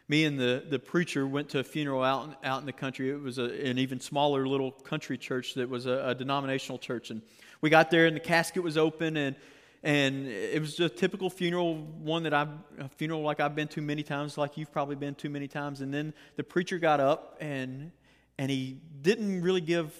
me 0.09 0.25
and 0.25 0.39
the, 0.39 0.65
the 0.69 0.79
preacher 0.79 1.27
went 1.27 1.49
to 1.51 1.61
a 1.61 1.65
funeral 1.65 2.03
out 2.03 2.25
in, 2.25 2.37
out 2.49 2.61
in 2.61 2.67
the 2.67 2.73
country. 2.73 3.11
It 3.11 3.21
was 3.21 3.39
a, 3.39 3.45
an 3.45 3.79
even 3.79 4.01
smaller 4.01 4.47
little 4.47 4.73
country 4.73 5.17
church 5.17 5.55
that 5.55 5.69
was 5.69 5.87
a, 5.87 6.09
a 6.09 6.15
denominational 6.15 6.79
church. 6.79 7.11
And 7.11 7.23
we 7.61 7.71
got 7.71 7.91
there, 7.91 8.07
and 8.07 8.17
the 8.17 8.21
casket 8.21 8.63
was 8.63 8.77
open, 8.77 9.17
and 9.17 9.37
and 9.83 10.29
it 10.29 10.61
was 10.61 10.79
a 10.79 10.89
typical 10.89 11.31
funeral, 11.31 11.77
one 11.77 12.25
that 12.25 12.35
I've, 12.35 12.51
a 12.79 12.89
funeral 12.89 13.23
like 13.23 13.41
I've 13.41 13.55
been 13.55 13.69
to 13.69 13.81
many 13.81 14.03
times, 14.03 14.37
like 14.37 14.59
you've 14.59 14.73
probably 14.73 14.97
been 14.97 15.15
to 15.17 15.31
many 15.31 15.49
times. 15.49 15.81
And 15.81 15.93
then 15.93 16.13
the 16.37 16.45
preacher 16.45 16.79
got 16.79 17.01
up 17.01 17.39
and, 17.41 17.91
and 18.37 18.51
he 18.51 18.79
didn't 19.01 19.41
really 19.41 19.63
give 19.63 19.95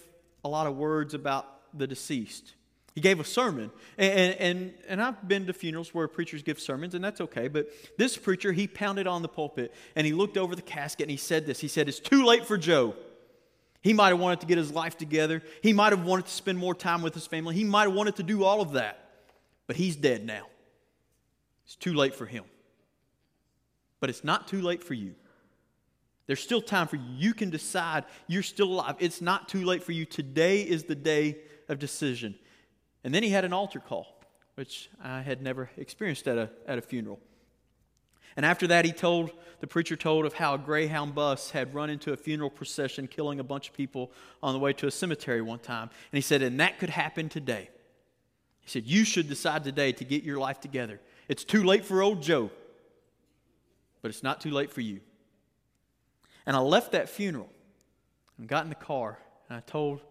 a 0.45 0.49
lot 0.49 0.67
of 0.67 0.77
words 0.77 1.15
about 1.15 1.47
the 1.73 1.87
deceased. 1.87 2.55
He 2.95 3.01
gave 3.01 3.21
a 3.21 3.25
sermon. 3.25 3.71
And, 3.97 4.35
and, 4.35 4.75
and 4.87 5.03
I've 5.03 5.27
been 5.27 5.47
to 5.47 5.55
funerals 5.55 5.95
where 5.95 6.09
preachers 6.09 6.43
give 6.43 6.61
sermons, 6.61 6.95
and 6.95 7.03
that's 7.03 7.21
okay. 7.23 7.49
But 7.49 7.69
this 7.97 8.19
preacher, 8.19 8.53
he 8.53 8.67
pounded 8.67 9.07
on 9.07 9.23
the 9.23 9.29
pulpit 9.29 9.73
and 9.97 10.07
he 10.07 10.13
looked 10.13 10.37
over 10.37 10.55
the 10.55 10.63
casket 10.63 11.05
and 11.05 11.11
he 11.11 11.17
said 11.17 11.47
this. 11.47 11.61
He 11.61 11.69
said, 11.69 11.89
It's 11.89 12.01
too 12.01 12.27
late 12.27 12.45
for 12.45 12.59
Joe. 12.59 12.95
He 13.81 13.95
might 13.95 14.09
have 14.09 14.19
wanted 14.19 14.41
to 14.41 14.47
get 14.47 14.59
his 14.59 14.73
life 14.73 14.99
together. 14.99 15.43
He 15.63 15.73
might 15.73 15.93
have 15.93 16.05
wanted 16.05 16.27
to 16.27 16.33
spend 16.33 16.59
more 16.59 16.75
time 16.75 17.01
with 17.01 17.15
his 17.15 17.27
family. 17.27 17.55
He 17.55 17.65
might 17.65 17.85
have 17.85 17.95
wanted 17.95 18.17
to 18.17 18.23
do 18.23 18.45
all 18.45 18.61
of 18.61 18.73
that. 18.73 19.10
But 19.71 19.77
he's 19.77 19.95
dead 19.95 20.27
now. 20.27 20.49
It's 21.65 21.77
too 21.77 21.95
late 21.95 22.17
for 22.17 22.27
him. 22.27 22.43
But 24.01 24.11
it's 24.11 24.25
not 24.25 24.49
too 24.49 24.61
late 24.61 24.83
for 24.83 24.95
you. 24.95 25.15
There's 26.27 26.41
still 26.41 26.61
time 26.61 26.89
for 26.89 26.97
you. 26.97 27.05
You 27.17 27.35
can 27.35 27.51
decide 27.51 28.05
you're 28.27 28.43
still 28.43 28.73
alive. 28.73 28.97
It's 28.99 29.21
not 29.21 29.49
too 29.49 29.65
late 29.65 29.85
for 29.85 29.93
you. 29.93 30.05
Today 30.05 30.63
is 30.63 30.83
the 30.83 30.97
day 30.97 31.37
of 31.69 31.79
decision. 31.79 32.35
And 33.05 33.15
then 33.15 33.23
he 33.23 33.29
had 33.29 33.45
an 33.45 33.53
altar 33.53 33.79
call, 33.79 34.09
which 34.57 34.91
I 35.01 35.21
had 35.21 35.41
never 35.41 35.71
experienced 35.77 36.27
at 36.27 36.37
a, 36.37 36.51
at 36.67 36.77
a 36.77 36.83
funeral. 36.83 37.21
And 38.35 38.45
after 38.45 38.67
that, 38.67 38.85
he 38.85 38.91
told, 38.91 39.31
the 39.61 39.69
preacher 39.69 39.95
told 39.95 40.27
of 40.27 40.33
how 40.33 40.55
a 40.55 40.59
Greyhound 40.59 41.15
bus 41.15 41.53
had 41.53 41.77
run 41.77 41.91
into 41.91 42.13
a 42.13 42.17
funeral 42.17 42.51
procession, 42.51 43.07
killing 43.07 43.39
a 43.39 43.45
bunch 43.45 43.69
of 43.69 43.75
people 43.77 44.11
on 44.43 44.53
the 44.53 44.59
way 44.59 44.73
to 44.73 44.89
a 44.89 44.91
cemetery 44.91 45.41
one 45.41 45.61
time. 45.61 45.91
And 46.11 46.17
he 46.17 46.23
said, 46.23 46.43
and 46.43 46.59
that 46.59 46.81
could 46.81 46.91
happen 46.91 47.29
today. 47.29 47.71
He 48.71 48.79
said, 48.79 48.87
You 48.87 49.05
should 49.05 49.29
decide 49.29 49.65
today 49.65 49.91
to 49.91 50.05
get 50.05 50.23
your 50.23 50.39
life 50.39 50.61
together. 50.61 51.01
It's 51.27 51.43
too 51.43 51.65
late 51.65 51.85
for 51.85 52.03
old 52.03 52.23
Joe, 52.23 52.53
but 54.01 54.13
it's 54.13 54.23
not 54.23 54.41
too 54.41 54.53
late 54.53 54.71
for 54.71 54.81
you. 54.81 55.01
And 56.47 56.55
I 56.55 56.61
left 56.61 56.93
that 56.93 57.09
funeral 57.09 57.51
and 58.39 58.47
got 58.47 58.63
in 58.63 58.69
the 58.69 58.77
car, 58.77 59.19
and 59.49 59.59
I 59.59 59.61
told 59.61 60.03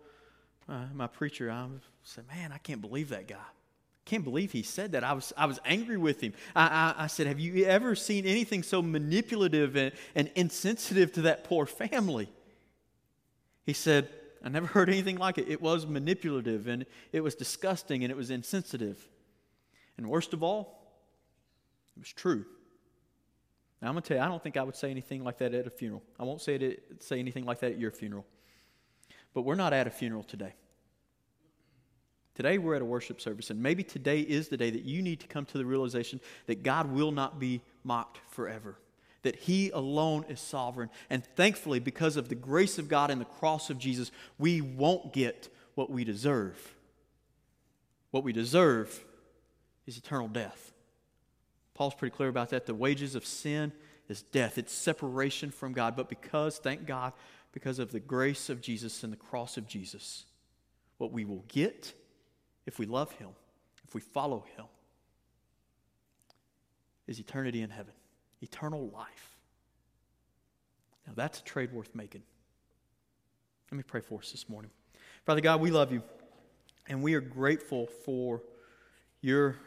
uh, 0.67 0.87
my 0.93 1.07
preacher, 1.07 1.49
I 1.49 1.67
said, 2.03 2.25
Man, 2.27 2.51
I 2.51 2.57
can't 2.57 2.81
believe 2.81 3.07
that 3.09 3.29
guy. 3.29 3.35
I 3.37 4.03
can't 4.03 4.25
believe 4.25 4.51
he 4.51 4.63
said 4.63 4.91
that. 4.91 5.05
I 5.05 5.13
was, 5.13 5.31
I 5.37 5.45
was 5.45 5.59
angry 5.63 5.95
with 5.95 6.19
him. 6.19 6.33
I, 6.53 6.65
I, 6.97 7.03
I 7.05 7.07
said, 7.07 7.27
Have 7.27 7.39
you 7.39 7.63
ever 7.63 7.95
seen 7.95 8.25
anything 8.25 8.61
so 8.63 8.81
manipulative 8.81 9.77
and, 9.77 9.93
and 10.15 10.29
insensitive 10.35 11.13
to 11.13 11.21
that 11.21 11.45
poor 11.45 11.65
family? 11.65 12.27
He 13.65 13.71
said, 13.71 14.09
I 14.43 14.49
never 14.49 14.67
heard 14.75 14.89
anything 14.89 15.17
like 15.17 15.37
it. 15.37 15.47
It 15.47 15.61
was 15.61 15.85
manipulative 15.85 16.67
and 16.67 16.85
it 17.11 17.21
was 17.21 17.35
disgusting 17.35 18.03
and 18.03 18.11
it 18.11 18.17
was 18.17 18.29
insensitive. 18.29 19.07
And 19.97 20.07
worst 20.07 20.33
of 20.33 20.43
all, 20.43 20.79
it 21.95 21.99
was 21.99 22.13
true. 22.13 22.45
Now, 23.81 23.87
I'm 23.87 23.93
going 23.93 24.03
to 24.03 24.07
tell 24.07 24.17
you, 24.17 24.23
I 24.23 24.27
don't 24.27 24.43
think 24.43 24.57
I 24.57 24.63
would 24.63 24.75
say 24.75 24.91
anything 24.91 25.23
like 25.23 25.37
that 25.37 25.53
at 25.53 25.65
a 25.65 25.69
funeral. 25.69 26.03
I 26.19 26.23
won't 26.23 26.41
say, 26.41 26.55
it, 26.55 27.01
say 27.03 27.19
anything 27.19 27.45
like 27.45 27.59
that 27.59 27.71
at 27.71 27.79
your 27.79 27.91
funeral. 27.91 28.25
But 29.33 29.43
we're 29.43 29.55
not 29.55 29.73
at 29.73 29.87
a 29.87 29.89
funeral 29.89 30.23
today. 30.23 30.53
Today 32.35 32.57
we're 32.57 32.75
at 32.75 32.81
a 32.81 32.85
worship 32.85 33.19
service, 33.19 33.49
and 33.49 33.61
maybe 33.61 33.83
today 33.83 34.21
is 34.21 34.47
the 34.47 34.55
day 34.55 34.69
that 34.69 34.83
you 34.83 35.01
need 35.01 35.19
to 35.19 35.27
come 35.27 35.45
to 35.47 35.57
the 35.57 35.65
realization 35.65 36.21
that 36.45 36.63
God 36.63 36.89
will 36.89 37.11
not 37.11 37.37
be 37.37 37.61
mocked 37.83 38.19
forever, 38.29 38.77
that 39.23 39.35
He 39.35 39.69
alone 39.71 40.25
is 40.29 40.39
sovereign. 40.39 40.89
And 41.09 41.25
thankfully, 41.35 41.79
because 41.79 42.17
of 42.17 42.29
the 42.29 42.35
grace 42.35 42.77
of 42.77 42.87
God 42.87 43.11
and 43.11 43.19
the 43.19 43.25
cross 43.25 43.69
of 43.69 43.77
Jesus, 43.77 44.11
we 44.37 44.61
won't 44.61 45.13
get 45.13 45.49
what 45.75 45.89
we 45.89 46.03
deserve. 46.03 46.75
What 48.11 48.23
we 48.23 48.33
deserve 48.33 49.05
is 49.85 49.97
eternal 49.97 50.27
death. 50.27 50.73
Paul's 51.73 51.95
pretty 51.95 52.15
clear 52.15 52.29
about 52.29 52.49
that. 52.49 52.65
The 52.65 52.75
wages 52.75 53.15
of 53.15 53.25
sin 53.25 53.71
is 54.09 54.21
death, 54.21 54.57
it's 54.57 54.73
separation 54.73 55.51
from 55.51 55.71
God. 55.71 55.95
But 55.95 56.09
because, 56.09 56.57
thank 56.57 56.85
God, 56.85 57.13
because 57.51 57.79
of 57.79 57.91
the 57.91 57.99
grace 57.99 58.49
of 58.49 58.61
Jesus 58.61 59.03
and 59.03 59.13
the 59.13 59.17
cross 59.17 59.55
of 59.57 59.67
Jesus, 59.67 60.25
what 60.97 61.11
we 61.11 61.25
will 61.25 61.43
get 61.47 61.93
if 62.65 62.77
we 62.79 62.85
love 62.85 63.11
Him, 63.13 63.29
if 63.87 63.95
we 63.95 64.01
follow 64.01 64.45
Him, 64.55 64.65
is 67.07 67.19
eternity 67.19 67.61
in 67.61 67.69
heaven, 67.69 67.93
eternal 68.41 68.89
life. 68.93 69.37
Now, 71.07 71.13
that's 71.15 71.39
a 71.39 71.43
trade 71.43 71.71
worth 71.71 71.93
making. 71.95 72.23
Let 73.71 73.77
me 73.77 73.83
pray 73.83 74.01
for 74.01 74.19
us 74.19 74.31
this 74.31 74.49
morning. 74.49 74.71
Father 75.25 75.41
God, 75.41 75.61
we 75.61 75.71
love 75.71 75.91
you, 75.91 76.01
and 76.87 77.03
we 77.03 77.13
are 77.13 77.21
grateful 77.21 77.87
for 78.05 78.41
your 79.21 79.57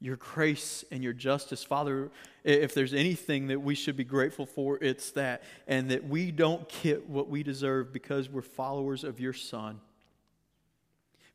your 0.00 0.16
grace 0.16 0.84
and 0.90 1.02
your 1.02 1.12
justice. 1.12 1.64
Father, 1.64 2.10
if 2.44 2.74
there's 2.74 2.92
anything 2.92 3.46
that 3.48 3.60
we 3.60 3.74
should 3.74 3.96
be 3.96 4.04
grateful 4.04 4.44
for, 4.44 4.78
it's 4.82 5.10
that. 5.12 5.42
And 5.66 5.90
that 5.90 6.06
we 6.06 6.30
don't 6.30 6.68
get 6.82 7.08
what 7.08 7.28
we 7.28 7.42
deserve 7.42 7.92
because 7.92 8.28
we're 8.28 8.42
followers 8.42 9.04
of 9.04 9.20
your 9.20 9.32
Son. 9.32 9.80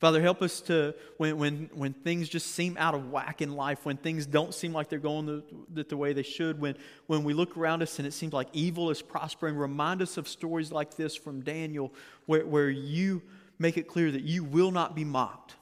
Father, 0.01 0.19
help 0.19 0.41
us 0.41 0.61
to, 0.61 0.95
when, 1.17 1.37
when, 1.37 1.69
when 1.75 1.93
things 1.93 2.27
just 2.27 2.55
seem 2.55 2.75
out 2.79 2.95
of 2.95 3.11
whack 3.11 3.39
in 3.39 3.55
life, 3.55 3.85
when 3.85 3.97
things 3.97 4.25
don't 4.25 4.51
seem 4.51 4.73
like 4.73 4.89
they're 4.89 4.97
going 4.97 5.43
the, 5.71 5.83
the, 5.83 5.95
way 5.95 6.11
they 6.11 6.23
should, 6.23 6.59
when, 6.59 6.75
when 7.05 7.23
we 7.23 7.35
look 7.35 7.55
around 7.55 7.83
us 7.83 7.99
and 7.99 8.07
it 8.07 8.11
seems 8.11 8.33
like 8.33 8.47
evil 8.51 8.89
is 8.89 8.99
prospering, 8.99 9.55
remind 9.55 10.01
us 10.01 10.17
of 10.17 10.27
stories 10.27 10.71
like 10.71 10.95
this 10.95 11.15
from 11.15 11.41
Daniel, 11.41 11.93
where, 12.25 12.43
where 12.47 12.71
you 12.71 13.21
make 13.59 13.77
it 13.77 13.87
clear 13.87 14.09
that 14.09 14.23
you 14.23 14.43
will 14.43 14.71
not 14.71 14.95
be 14.95 15.03
mocked, 15.03 15.53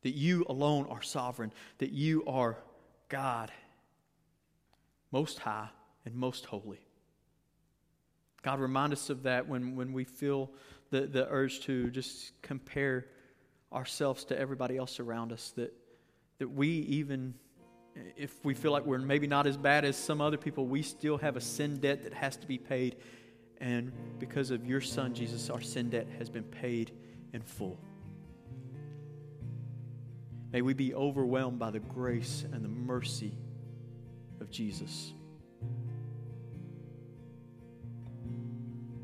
that 0.00 0.14
you 0.14 0.46
alone 0.48 0.86
are 0.88 1.02
sovereign, 1.02 1.52
that 1.76 1.92
you 1.92 2.24
are 2.26 2.56
God, 3.10 3.52
most 5.10 5.40
high 5.40 5.68
and 6.06 6.14
most 6.14 6.46
holy. 6.46 6.80
God, 8.40 8.60
remind 8.60 8.94
us 8.94 9.10
of 9.10 9.24
that 9.24 9.46
when, 9.46 9.76
when 9.76 9.92
we 9.92 10.04
feel 10.04 10.50
the, 10.92 11.06
the 11.06 11.26
urge 11.28 11.60
to 11.62 11.90
just 11.90 12.40
compare 12.42 13.06
ourselves 13.72 14.24
to 14.26 14.38
everybody 14.38 14.76
else 14.76 15.00
around 15.00 15.32
us, 15.32 15.52
that, 15.56 15.72
that 16.38 16.48
we 16.48 16.68
even, 16.68 17.34
if 18.16 18.44
we 18.44 18.52
feel 18.52 18.70
like 18.70 18.84
we're 18.84 18.98
maybe 18.98 19.26
not 19.26 19.46
as 19.46 19.56
bad 19.56 19.84
as 19.86 19.96
some 19.96 20.20
other 20.20 20.36
people, 20.36 20.66
we 20.66 20.82
still 20.82 21.16
have 21.16 21.36
a 21.36 21.40
sin 21.40 21.78
debt 21.78 22.04
that 22.04 22.12
has 22.12 22.36
to 22.36 22.46
be 22.46 22.58
paid. 22.58 22.96
And 23.58 23.90
because 24.18 24.50
of 24.50 24.66
your 24.66 24.82
Son, 24.82 25.14
Jesus, 25.14 25.48
our 25.48 25.62
sin 25.62 25.88
debt 25.88 26.06
has 26.18 26.28
been 26.28 26.44
paid 26.44 26.92
in 27.32 27.40
full. 27.40 27.78
May 30.52 30.60
we 30.60 30.74
be 30.74 30.94
overwhelmed 30.94 31.58
by 31.58 31.70
the 31.70 31.80
grace 31.80 32.44
and 32.52 32.62
the 32.62 32.68
mercy 32.68 33.32
of 34.42 34.50
Jesus. 34.50 35.14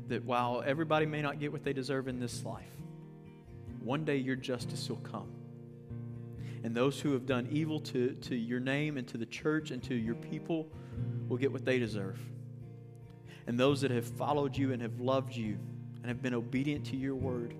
That 0.09 0.25
while 0.25 0.63
everybody 0.65 1.05
may 1.05 1.21
not 1.21 1.39
get 1.39 1.51
what 1.51 1.63
they 1.63 1.73
deserve 1.73 2.07
in 2.07 2.19
this 2.19 2.43
life, 2.43 2.65
one 3.79 4.03
day 4.03 4.17
your 4.17 4.35
justice 4.35 4.89
will 4.89 4.97
come. 4.97 5.31
And 6.63 6.75
those 6.75 6.99
who 6.99 7.13
have 7.13 7.25
done 7.25 7.47
evil 7.49 7.79
to, 7.81 8.11
to 8.13 8.35
your 8.35 8.59
name 8.59 8.97
and 8.97 9.07
to 9.07 9.17
the 9.17 9.25
church 9.25 9.71
and 9.71 9.81
to 9.83 9.95
your 9.95 10.15
people 10.15 10.67
will 11.29 11.37
get 11.37 11.51
what 11.51 11.63
they 11.63 11.79
deserve. 11.79 12.19
And 13.47 13.57
those 13.57 13.81
that 13.81 13.91
have 13.91 14.05
followed 14.05 14.57
you 14.57 14.73
and 14.73 14.81
have 14.81 14.99
loved 14.99 15.33
you 15.33 15.57
and 16.01 16.07
have 16.07 16.21
been 16.21 16.33
obedient 16.33 16.85
to 16.87 16.97
your 16.97 17.15
word 17.15 17.53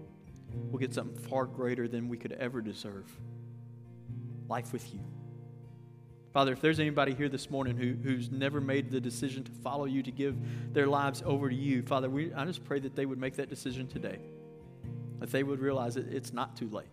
will 0.69 0.79
get 0.79 0.93
something 0.93 1.17
far 1.29 1.45
greater 1.45 1.87
than 1.87 2.09
we 2.09 2.17
could 2.17 2.33
ever 2.33 2.61
deserve 2.61 3.05
life 4.49 4.73
with 4.73 4.93
you. 4.93 4.99
Father, 6.31 6.53
if 6.53 6.61
there's 6.61 6.79
anybody 6.79 7.13
here 7.13 7.27
this 7.27 7.49
morning 7.49 7.75
who, 7.75 7.95
who's 8.03 8.29
never 8.29 8.61
made 8.61 8.91
the 8.91 9.01
decision 9.01 9.43
to 9.43 9.51
follow 9.51 9.85
you, 9.85 10.03
to 10.03 10.11
give 10.11 10.35
their 10.73 10.85
lives 10.85 11.23
over 11.25 11.49
to 11.49 11.55
you, 11.55 11.81
Father, 11.81 12.09
we, 12.09 12.33
I 12.33 12.45
just 12.45 12.63
pray 12.63 12.79
that 12.79 12.95
they 12.95 13.05
would 13.05 13.17
make 13.17 13.35
that 13.37 13.49
decision 13.49 13.87
today. 13.87 14.19
That 15.19 15.31
they 15.31 15.43
would 15.43 15.59
realize 15.59 15.95
that 15.95 16.07
it's 16.13 16.31
not 16.31 16.55
too 16.55 16.69
late. 16.69 16.85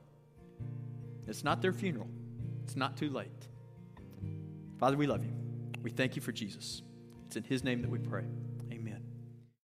It's 1.27 1.45
not 1.45 1.61
their 1.61 1.73
funeral, 1.73 2.09
it's 2.65 2.77
not 2.77 2.97
too 2.97 3.11
late. 3.11 3.49
Father, 4.79 4.97
we 4.97 5.07
love 5.07 5.25
you. 5.25 5.33
We 5.83 5.91
thank 5.91 6.17
you 6.17 6.23
for 6.23 6.33
Jesus. 6.33 6.83
It's 7.27 7.37
in 7.37 7.43
his 7.43 7.63
name 7.63 7.83
that 7.83 7.91
we 7.91 7.99
pray. 7.99 8.25